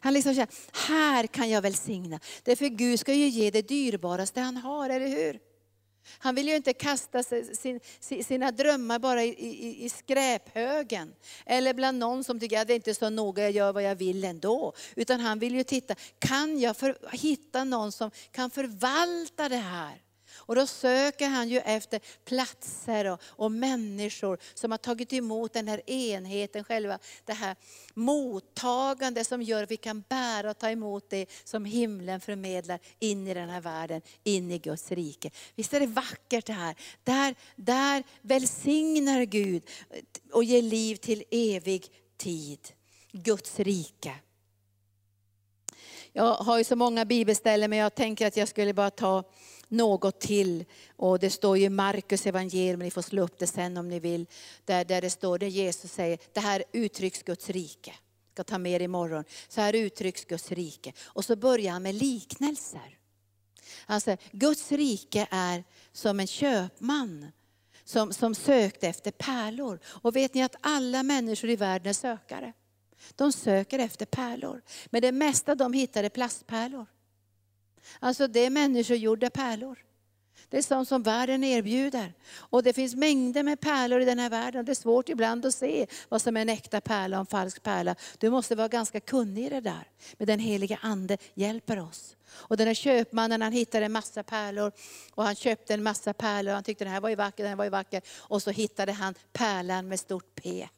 [0.00, 0.48] Han liksom känner,
[0.88, 2.20] här kan jag välsigna.
[2.42, 5.40] Därför Gud ska ju ge det dyrbaraste han har, eller hur?
[6.18, 11.14] Han vill ju inte kasta sin, sina drömmar bara i, i, i, skräphögen.
[11.46, 13.96] Eller bland någon som tycker att det inte är så noga, jag gör vad jag
[13.96, 14.72] vill ändå.
[14.96, 20.05] Utan han vill ju titta, kan jag för, hitta någon som kan förvalta det här?
[20.36, 25.68] Och då söker han ju efter platser och, och människor som har tagit emot den
[25.68, 26.98] här enheten själva.
[27.24, 27.56] Det här
[27.94, 33.28] mottagande som gör att vi kan bära och ta emot det som himlen förmedlar in
[33.28, 35.30] i den här världen, in i Guds rike.
[35.54, 36.74] Visst är det vackert det här?
[37.04, 39.62] Där, där välsignar Gud
[40.32, 42.68] och ger liv till evig tid.
[43.12, 44.14] Guds rike.
[46.12, 49.24] Jag har ju så många bibelställen men jag tänker att jag skulle bara ta
[49.68, 50.64] något till.
[50.96, 54.00] Och det står ju i Markus evangelium, ni får slå upp det sen om ni
[54.00, 54.26] vill,
[54.64, 57.90] där, där det står, där Jesus säger, det här uttrycks Guds rike.
[57.90, 59.24] Jag ska ta med er imorgon.
[59.48, 60.92] Så här uttrycks Guds rike.
[61.04, 62.98] Och så börjar han med liknelser.
[63.86, 67.32] Han säger, Guds rike är som en köpman
[67.84, 69.80] som, som sökte efter pärlor.
[69.84, 72.52] Och vet ni att alla människor i världen är sökare.
[73.14, 74.62] De söker efter pärlor.
[74.86, 76.86] Men det mesta de hittar är plastpärlor.
[78.00, 79.78] Alltså det är människogjorda pärlor.
[80.48, 82.14] Det är sånt som världen erbjuder.
[82.36, 84.64] Och det finns mängder med pärlor i den här världen.
[84.64, 87.62] Det är svårt ibland att se vad som är en äkta pärla och en falsk
[87.62, 87.94] pärla.
[88.18, 89.88] Du måste vara ganska kunnig i det där.
[90.18, 92.16] Men den heliga Ande hjälper oss.
[92.28, 94.72] Och den här köpmannen han hittade en massa pärlor
[95.14, 96.52] och han köpte en massa pärlor.
[96.52, 98.02] Han tyckte den här var ju vacker, den här var ju vacker.
[98.18, 100.68] Och så hittade han pärlan med stort P.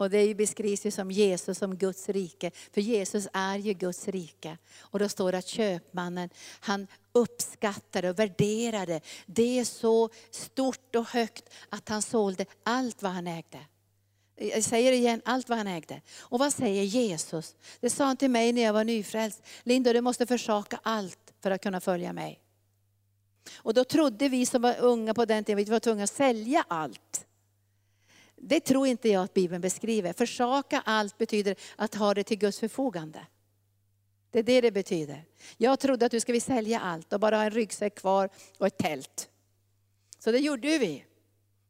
[0.00, 2.50] Och det beskrivs ju som Jesus som Guds rike.
[2.72, 4.58] För Jesus är ju Guds rike.
[4.80, 6.30] Och då står det att köpmannen,
[6.60, 13.26] han uppskattade och värderade det så stort och högt att han sålde allt vad han
[13.26, 13.58] ägde.
[14.36, 16.00] Jag säger igen, allt vad han ägde.
[16.18, 17.54] Och vad säger Jesus?
[17.80, 19.42] Det sa han till mig när jag var nyfrälst.
[19.62, 22.42] Linda, du måste försaka allt för att kunna följa mig.
[23.56, 26.64] Och då trodde vi som var unga på den tiden, vi var tvungna att sälja
[26.68, 27.26] allt.
[28.42, 30.12] Det tror inte jag att Bibeln beskriver.
[30.12, 33.26] Försaka allt betyder att ha det till Guds förfogande.
[34.30, 35.24] Det är det det betyder.
[35.56, 38.78] Jag trodde att du skulle sälja allt och bara ha en ryggsäck kvar och ett
[38.78, 39.30] tält.
[40.18, 41.04] Så det gjorde vi.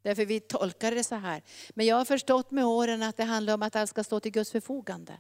[0.02, 1.42] Därför vi tolkade det så här.
[1.74, 4.32] Men jag har förstått med åren att det handlar om att allt ska stå till
[4.32, 5.18] Guds förfogande.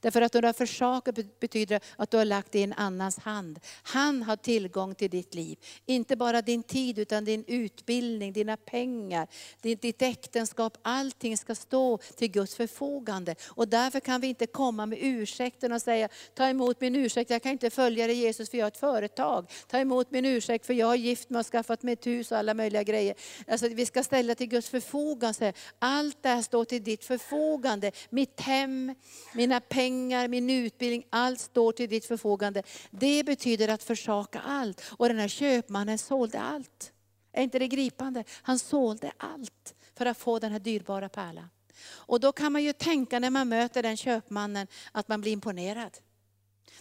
[0.00, 3.60] Därför att du har försakat betyder att du har lagt det i en annans hand.
[3.82, 5.58] Han har tillgång till ditt liv.
[5.86, 9.28] Inte bara din tid utan din utbildning, dina pengar,
[9.60, 10.78] ditt äktenskap.
[10.82, 13.34] Allting ska stå till Guds förfogande.
[13.48, 17.42] Och därför kan vi inte komma med ursäkten och säga, ta emot min ursäkt, jag
[17.42, 19.50] kan inte följa dig Jesus för jag har ett företag.
[19.68, 22.38] Ta emot min ursäkt för jag har gift mig och skaffat mig ett hus och
[22.38, 23.14] alla möjliga grejer.
[23.46, 25.52] Alltså, vi ska ställa till Guds förfogande.
[25.78, 27.92] Allt det här står till ditt förfogande.
[28.10, 28.94] Mitt hem,
[29.34, 32.62] mina pengar pengar, min utbildning, allt står till ditt förfogande.
[32.90, 34.82] Det betyder att försaka allt.
[34.98, 36.92] Och den här köpmannen sålde allt.
[37.32, 38.24] Är inte det gripande?
[38.42, 41.48] Han sålde allt för att få den här dyrbara pärlan.
[41.88, 45.98] Och då kan man ju tänka när man möter den köpmannen att man blir imponerad.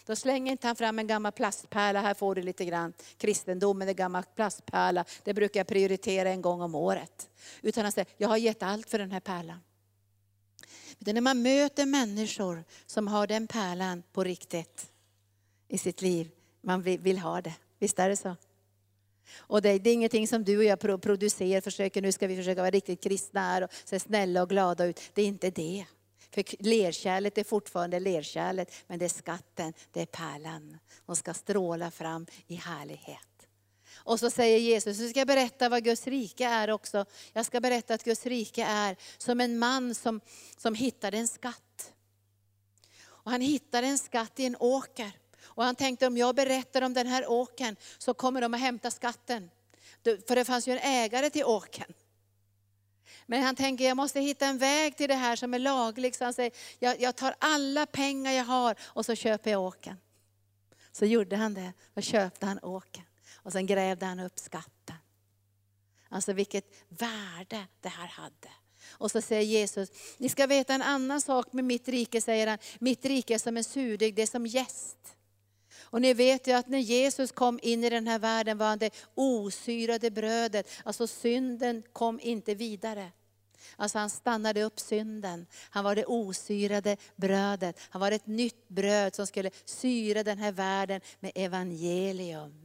[0.05, 2.93] Då slänger inte han fram en gammal plastpärla, här får du lite grann.
[3.17, 7.29] Kristendomen är gammal plastpärla, det brukar jag prioritera en gång om året.
[7.61, 9.59] Utan han säger, jag har gett allt för den här pärlan.
[10.99, 14.91] Utan när man möter människor som har den pärlan på riktigt
[15.67, 16.29] i sitt liv,
[16.61, 17.53] man vill ha det.
[17.79, 18.35] Visst är det så?
[19.37, 22.61] Och det, det, är ingenting som du och jag producerar, försöker, nu ska vi försöka
[22.61, 25.01] vara riktigt kristna här och se snälla och glada ut.
[25.13, 25.85] Det är inte det.
[26.31, 30.77] För lerkärlet är fortfarande lerkärlet, men det är skatten, det är pärlan.
[31.05, 33.34] Hon ska stråla fram i härlighet.
[34.05, 37.05] Och så säger Jesus, nu ska jag berätta vad Guds rike är också.
[37.33, 40.21] Jag ska berätta att Guds rike är som en man som,
[40.57, 41.93] som hittade en skatt.
[43.05, 45.11] Och han hittade en skatt i en åker.
[45.43, 48.91] Och han tänkte om jag berättar om den här åkern så kommer de att hämta
[48.91, 49.49] skatten.
[50.03, 51.93] För det fanns ju en ägare till åkern.
[53.25, 56.15] Men han tänker, jag måste hitta en väg till det här som är laglig.
[56.15, 59.97] Så han säger, jag, jag tar alla pengar jag har och så köper jag åkern.
[60.91, 61.73] Så gjorde han det.
[61.93, 63.03] Då köpte han åken.
[63.45, 64.95] Och sen grävde han upp skatten.
[66.09, 68.49] Alltså vilket värde det här hade.
[68.91, 72.57] Och så säger Jesus, ni ska veta en annan sak med mitt rike, säger han.
[72.79, 74.97] Mitt rike är som en surdeg, det är som gäst.
[75.79, 78.79] Och ni vet ju att när Jesus kom in i den här världen var han
[78.79, 80.69] det osyrade brödet.
[80.83, 83.11] Alltså synden kom inte vidare.
[83.75, 85.45] Alltså han stannade upp synden.
[85.69, 87.79] Han var det osyrade brödet.
[87.89, 92.64] Han var ett nytt bröd som skulle syra den här världen med evangelium.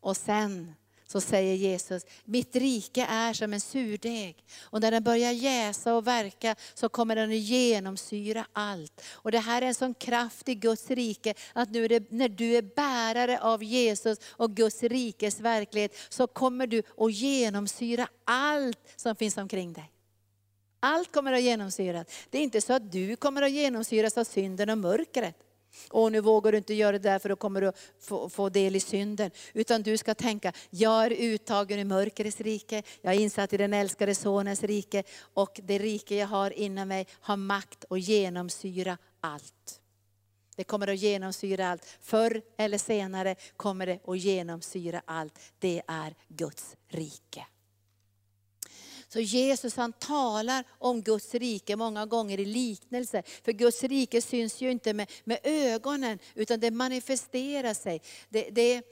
[0.00, 0.74] Och sen
[1.06, 4.44] så säger Jesus, mitt rike är som en surdeg.
[4.62, 9.04] Och när den börjar jäsa och verka så kommer den att genomsyra allt.
[9.12, 12.56] Och det här är en sån kraft i Guds rike, att nu det, när du
[12.56, 19.16] är bärare av Jesus och Guds rikes verklighet, så kommer du att genomsyra allt som
[19.16, 19.92] finns omkring dig.
[20.80, 22.06] Allt kommer att genomsyras.
[22.30, 25.49] Det är inte så att du kommer att genomsyras av synden och mörkret.
[25.90, 28.76] Och nu vågar du inte göra det där för då kommer du få, få del
[28.76, 29.30] i synden.
[29.52, 33.74] Utan du ska tänka, jag är uttagen i mörkrets rike, jag är insatt i den
[33.74, 35.02] älskade sonens rike
[35.34, 39.80] och det rike jag har inom mig har makt att genomsyra allt.
[40.56, 41.98] Det kommer att genomsyra allt.
[42.00, 45.38] Förr eller senare kommer det att genomsyra allt.
[45.58, 47.46] Det är Guds rike.
[49.12, 53.22] Så Jesus han talar om Guds rike många gånger i liknelse.
[53.42, 58.02] För Guds rike syns ju inte med, med ögonen, utan det manifesterar sig.
[58.28, 58.82] Det, det,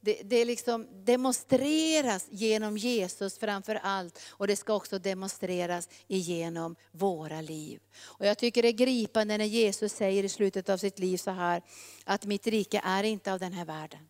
[0.00, 4.20] det, det liksom demonstreras genom Jesus framför allt.
[4.28, 7.80] Och det ska också demonstreras genom våra liv.
[7.98, 11.30] Och jag tycker det är gripande när Jesus säger i slutet av sitt liv så
[11.30, 11.62] här,
[12.04, 14.00] att mitt rike är inte av den här världen.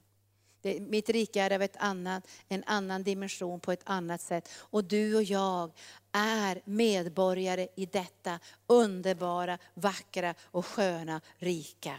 [0.67, 4.49] Det, mitt rike är av ett annat, en annan dimension på ett annat sätt.
[4.59, 5.73] Och du och jag
[6.13, 11.97] är medborgare i detta underbara, vackra och sköna rike.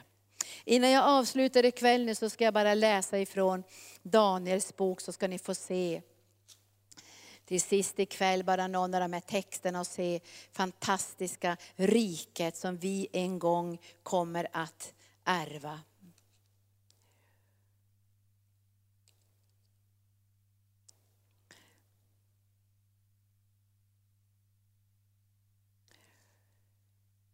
[0.65, 3.63] Innan jag avslutar ikväll nu så ska jag bara läsa ifrån
[4.03, 6.01] Daniels bok så ska ni få se
[7.45, 10.19] till sist ikväll bara någon av de här texterna och se
[10.51, 14.93] fantastiska riket som vi en gång kommer att
[15.25, 15.79] ärva.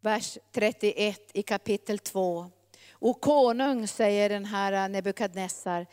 [0.04, 2.62] Vers 31 i kapitel 2.
[3.04, 5.86] O konung, säger den här äh, Nebukadnessar,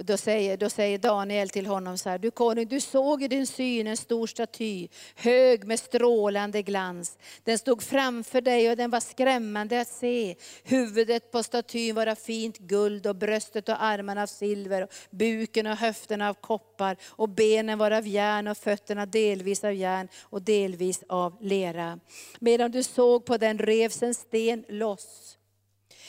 [0.00, 3.46] då säger, då säger Daniel till honom så här, du konung, du såg i din
[3.46, 7.18] syn en stor staty, hög med strålande glans.
[7.44, 10.36] Den stod framför dig och den var skrämmande att se.
[10.64, 15.66] Huvudet på statyn var av fint guld och bröstet och armarna av silver, och buken
[15.66, 20.42] och höfterna av koppar och benen var av järn och fötterna delvis av järn och
[20.42, 22.00] delvis av lera.
[22.38, 25.35] Medan du såg på den revs en sten loss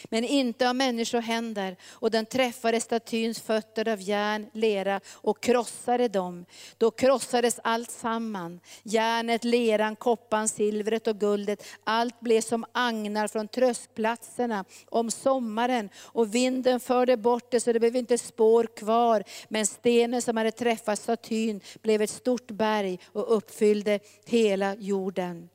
[0.10, 1.76] men inte av människohänder.
[1.89, 6.45] Och den träffade statyns fötter av järn, lera och krossade dem.
[6.78, 8.60] Då krossades allt samman.
[8.84, 11.64] Järnet, leran, koppan, silvret och guldet.
[11.84, 15.89] Allt blev som agnar från tröskplatserna om sommaren.
[15.98, 19.24] Och vinden förde bort det så det blev inte spår kvar.
[19.48, 25.50] Men stenen som hade träffat statyn blev ett stort berg och uppfyllde hela jorden.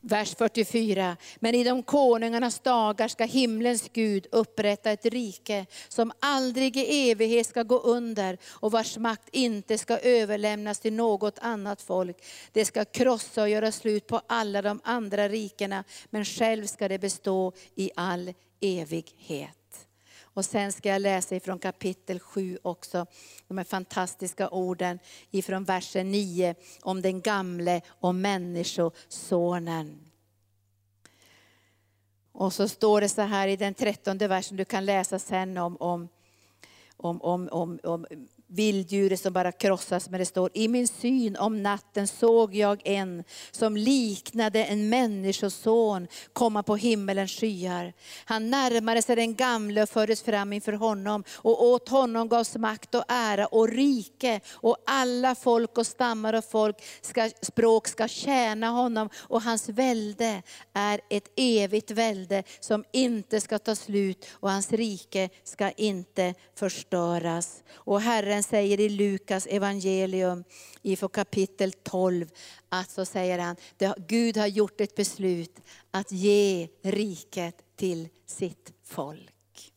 [0.00, 1.16] Vers 44.
[1.36, 7.46] Men i de konungarnas dagar ska himlens Gud upprätta ett rike som aldrig i evighet
[7.46, 12.16] ska gå under och vars makt inte ska överlämnas till något annat folk.
[12.52, 16.98] Det ska krossa och göra slut på alla de andra rikena, men själv ska det
[16.98, 19.61] bestå i all evighet.
[20.34, 23.06] Och sen ska jag läsa ifrån kapitel 7 också,
[23.48, 24.98] de här fantastiska orden
[25.30, 30.00] ifrån versen 9 om den gamle och människosonen.
[32.32, 35.76] Och så står det så här i den trettonde versen, du kan läsa sen om,
[35.76, 36.08] om,
[36.96, 38.06] om, om, om, om
[38.52, 40.10] vilddjuret som bara krossas.
[40.10, 46.06] Men det står, i min syn om natten såg jag en som liknade en människoson
[46.32, 47.92] komma på himmelens skyar.
[48.24, 51.24] Han närmade sig den gamle och fördes fram inför honom.
[51.34, 54.40] Och åt honom gavs makt och ära och rike.
[54.52, 59.08] Och alla folk och stammar och folk ska, språk ska tjäna honom.
[59.16, 60.42] Och hans välde
[60.72, 64.26] är ett evigt välde som inte ska ta slut.
[64.32, 67.62] Och hans rike ska inte förstöras.
[67.74, 70.44] Och Herren Herren säger i Lukas evangelium
[70.82, 72.30] i kapitel 12,
[72.68, 73.56] att så säger han,
[74.08, 79.72] Gud har gjort ett beslut att ge riket till sitt folk.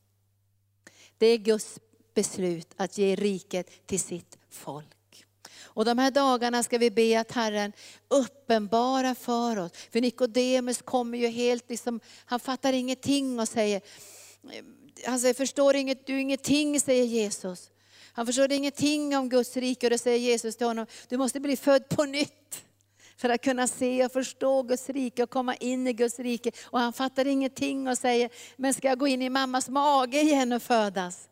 [1.18, 1.80] Det är Guds
[2.14, 5.26] beslut att ge riket till sitt folk.
[5.64, 7.74] Och de här dagarna ska vi be att Herren
[8.08, 9.72] uppenbara för oss.
[9.92, 13.82] För Nikodemus kommer ju helt, liksom, han fattar ingenting och säger,
[15.06, 17.72] han säger, förstår inget, du ingenting, säger Jesus.
[18.16, 21.58] Han förstår ingenting om Guds rike och då säger Jesus till honom, du måste bli
[21.58, 22.64] född på nytt.
[23.18, 26.52] För att kunna se och förstå Guds rike och komma in i Guds rike.
[26.64, 30.54] Och han fattar ingenting och säger, men ska jag gå in i mammas mage igen
[30.54, 31.30] och födas?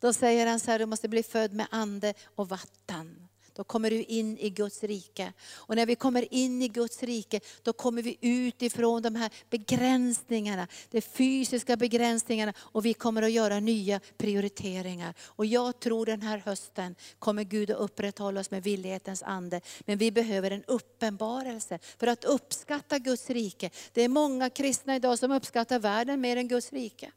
[0.00, 3.25] Då säger han så här, du måste bli född med ande och vatten.
[3.56, 5.32] Då kommer du in i Guds rike.
[5.54, 9.30] Och när vi kommer in i Guds rike, då kommer vi ut ifrån de här
[9.50, 15.14] begränsningarna, de fysiska begränsningarna och vi kommer att göra nya prioriteringar.
[15.20, 19.60] Och jag tror den här hösten kommer Gud att upprätthålla oss med villighetens ande.
[19.80, 23.70] Men vi behöver en uppenbarelse för att uppskatta Guds rike.
[23.92, 27.12] Det är många kristna idag som uppskattar världen mer än Guds rike.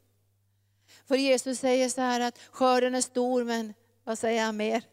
[1.08, 3.74] För Jesus säger så här att skörden är stor men
[4.04, 4.84] vad säger han mer?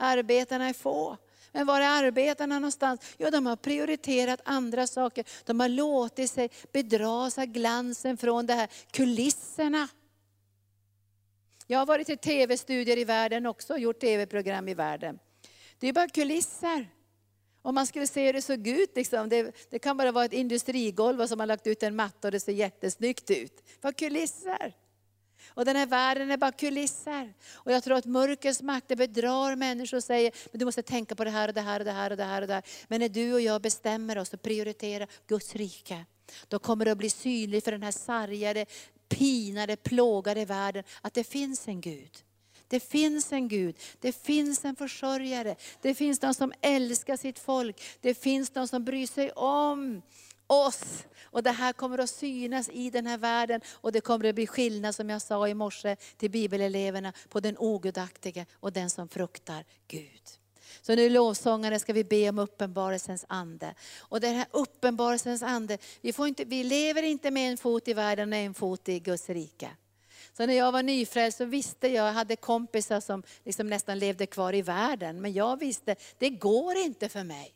[0.00, 1.16] Arbetarna är få.
[1.52, 3.00] Men var är arbetarna någonstans?
[3.18, 5.24] Jo, de har prioriterat andra saker.
[5.44, 9.88] De har låtit sig bedras av glansen från de här kulisserna.
[11.66, 15.18] Jag har varit i tv-studier i världen också, gjort tv-program i världen.
[15.78, 16.88] Det är bara kulisser.
[17.62, 20.32] Om man skulle se hur det såg ut, liksom, det, det, kan bara vara ett
[20.32, 23.64] industrigolv som har lagt ut en matta och det ser jättesnyggt ut.
[23.80, 24.74] Vad kulisser.
[25.54, 27.34] Och den här världen är bara kulisser.
[27.54, 31.24] Och jag tror att mörkrets makter bedrar människor och säger, men du måste tänka på
[31.24, 32.42] det här och det här och det här och det här.
[32.42, 32.62] Och det här.
[32.88, 36.04] Men när du och jag bestämmer oss och prioriterar Guds rike,
[36.48, 38.66] då kommer det att bli synligt för den här sargade,
[39.08, 42.24] pinade, plågade världen att det finns en Gud.
[42.68, 47.82] Det finns en Gud, det finns en försörjare, det finns de som älskar sitt folk,
[48.00, 50.02] det finns de som bryr sig om
[50.50, 51.04] oss.
[51.22, 54.46] Och det här kommer att synas i den här världen och det kommer att bli
[54.46, 59.64] skillnad som jag sa i morse till bibeleleverna på den ogudaktige och den som fruktar
[59.88, 60.22] Gud.
[60.82, 63.74] Så nu lovsångare, ska vi be om uppenbarelsens ande.
[63.98, 67.94] Och den här uppenbarelsens ande, vi, får inte, vi lever inte med en fot i
[67.94, 69.70] världen och en fot i Guds rike.
[70.36, 74.26] Så när jag var nyfrälst så visste jag, jag hade kompisar som liksom nästan levde
[74.26, 75.20] kvar i världen.
[75.20, 77.54] Men jag visste, det går inte för mig.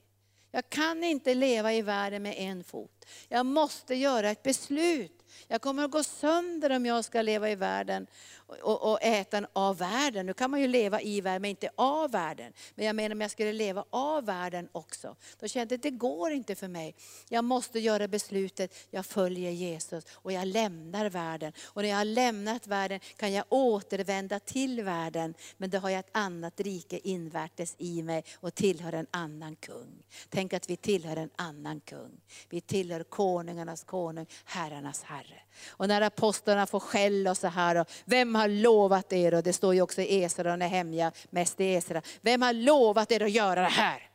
[0.54, 3.04] Jag kan inte leva i världen med en fot.
[3.28, 5.23] Jag måste göra ett beslut.
[5.48, 8.06] Jag kommer att gå sönder om jag ska leva i världen
[8.46, 10.26] och, och äta av världen.
[10.26, 12.52] Nu kan man ju leva i världen men inte av världen.
[12.74, 15.16] Men jag menar om jag skulle leva av världen också.
[15.40, 16.94] Då kände jag att det går inte för mig.
[17.28, 21.52] Jag måste göra beslutet, jag följer Jesus och jag lämnar världen.
[21.64, 25.34] Och när jag har lämnat världen kan jag återvända till världen.
[25.56, 30.02] Men då har jag ett annat rike invärtes i mig och tillhör en annan kung.
[30.28, 32.20] Tänk att vi tillhör en annan kung.
[32.48, 35.23] Vi tillhör konungarnas konung, herrarnas herre.
[35.68, 39.52] Och när apostlarna får skäll och så här, och vem har lovat er, och det
[39.52, 43.30] står ju också i Esra och Nehemja, mest i Esra, vem har lovat er att
[43.30, 44.10] göra det här?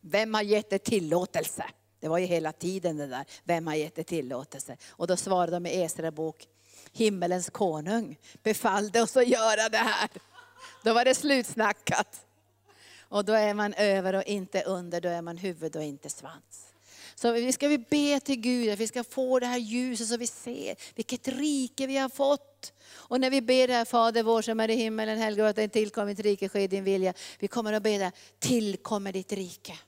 [0.00, 1.64] Vem har gett er tillåtelse?
[2.00, 4.76] Det var ju hela tiden det där, vem har gett er tillåtelse?
[4.88, 6.46] Och då svarade de i Esra bok,
[6.92, 10.10] himmelens konung befallde oss att göra det här.
[10.82, 12.26] Då var det slutsnackat.
[13.08, 16.65] Och då är man över och inte under, då är man huvud och inte svans.
[17.20, 20.16] Så vi ska vi be till Gud att vi ska få det här ljuset så
[20.16, 22.72] vi ser vilket rike vi har fått.
[22.92, 26.14] Och när vi ber det här Fader vår som är i himmelen, helgat att tillkommer
[26.14, 27.14] ditt rike, ske din vilja.
[27.38, 29.78] Vi kommer att be det, tillkommer ditt rike.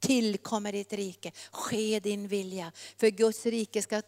[0.00, 2.72] Tillkommer ditt rike, ske din vilja.
[2.96, 4.02] För Guds rike ska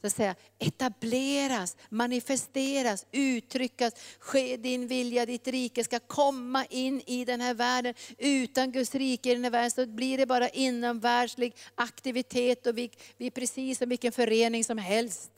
[0.00, 3.94] så att säga, etableras, manifesteras, uttryckas.
[4.18, 7.94] Ske din vilja, ditt rike ska komma in i den här världen.
[8.18, 12.90] Utan Guds rike i den här världen så blir det bara inomvärldslig aktivitet och vi,
[13.16, 15.30] vi är precis som vilken förening som helst.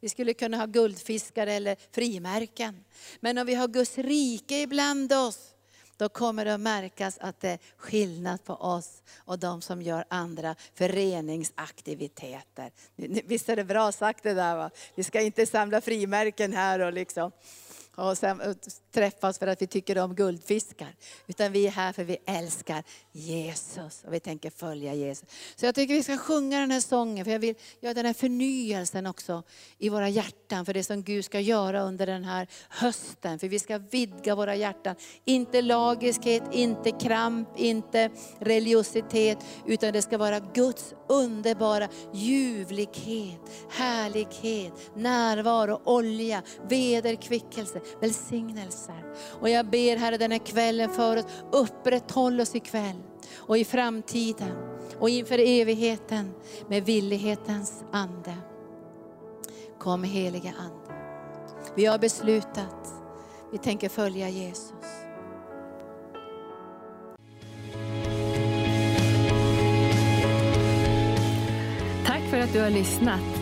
[0.00, 2.84] Vi skulle kunna ha guldfiskar eller frimärken.
[3.20, 5.51] Men om vi har Guds rike ibland oss,
[5.96, 10.04] då kommer det att märkas att det är skillnad på oss och de som gör
[10.08, 12.70] andra föreningsaktiviteter.
[13.24, 14.70] Visst är det bra sagt det där va?
[14.94, 17.32] Vi ska inte samla frimärken här och liksom
[17.96, 18.54] och sen eh,
[18.92, 20.94] träffas för att vi tycker om guldfiskar.
[21.26, 25.28] Utan vi är här för att vi älskar Jesus och vi tänker följa Jesus.
[25.56, 28.12] Så jag tycker vi ska sjunga den här sången, för jag vill göra den här
[28.12, 29.42] förnyelsen också
[29.78, 33.38] i våra hjärtan, för det som Gud ska göra under den här hösten.
[33.38, 34.96] För vi ska vidga våra hjärtan.
[35.24, 43.40] Inte lagiskhet, inte kramp, inte religiositet, utan det ska vara Guds underbara ljuvlighet,
[43.70, 49.04] härlighet, närvaro, olja, vederkvickelse, välsignelser.
[49.40, 53.02] Och jag ber Herre den här kvällen för oss, upprätthåll oss ikväll
[53.36, 54.56] och i framtiden
[54.98, 56.34] och inför evigheten
[56.68, 58.34] med villighetens ande.
[59.78, 61.02] Kom helige ande.
[61.76, 62.94] Vi har beslutat,
[63.52, 64.72] vi tänker följa Jesus.
[72.06, 73.41] Tack för att du har lyssnat.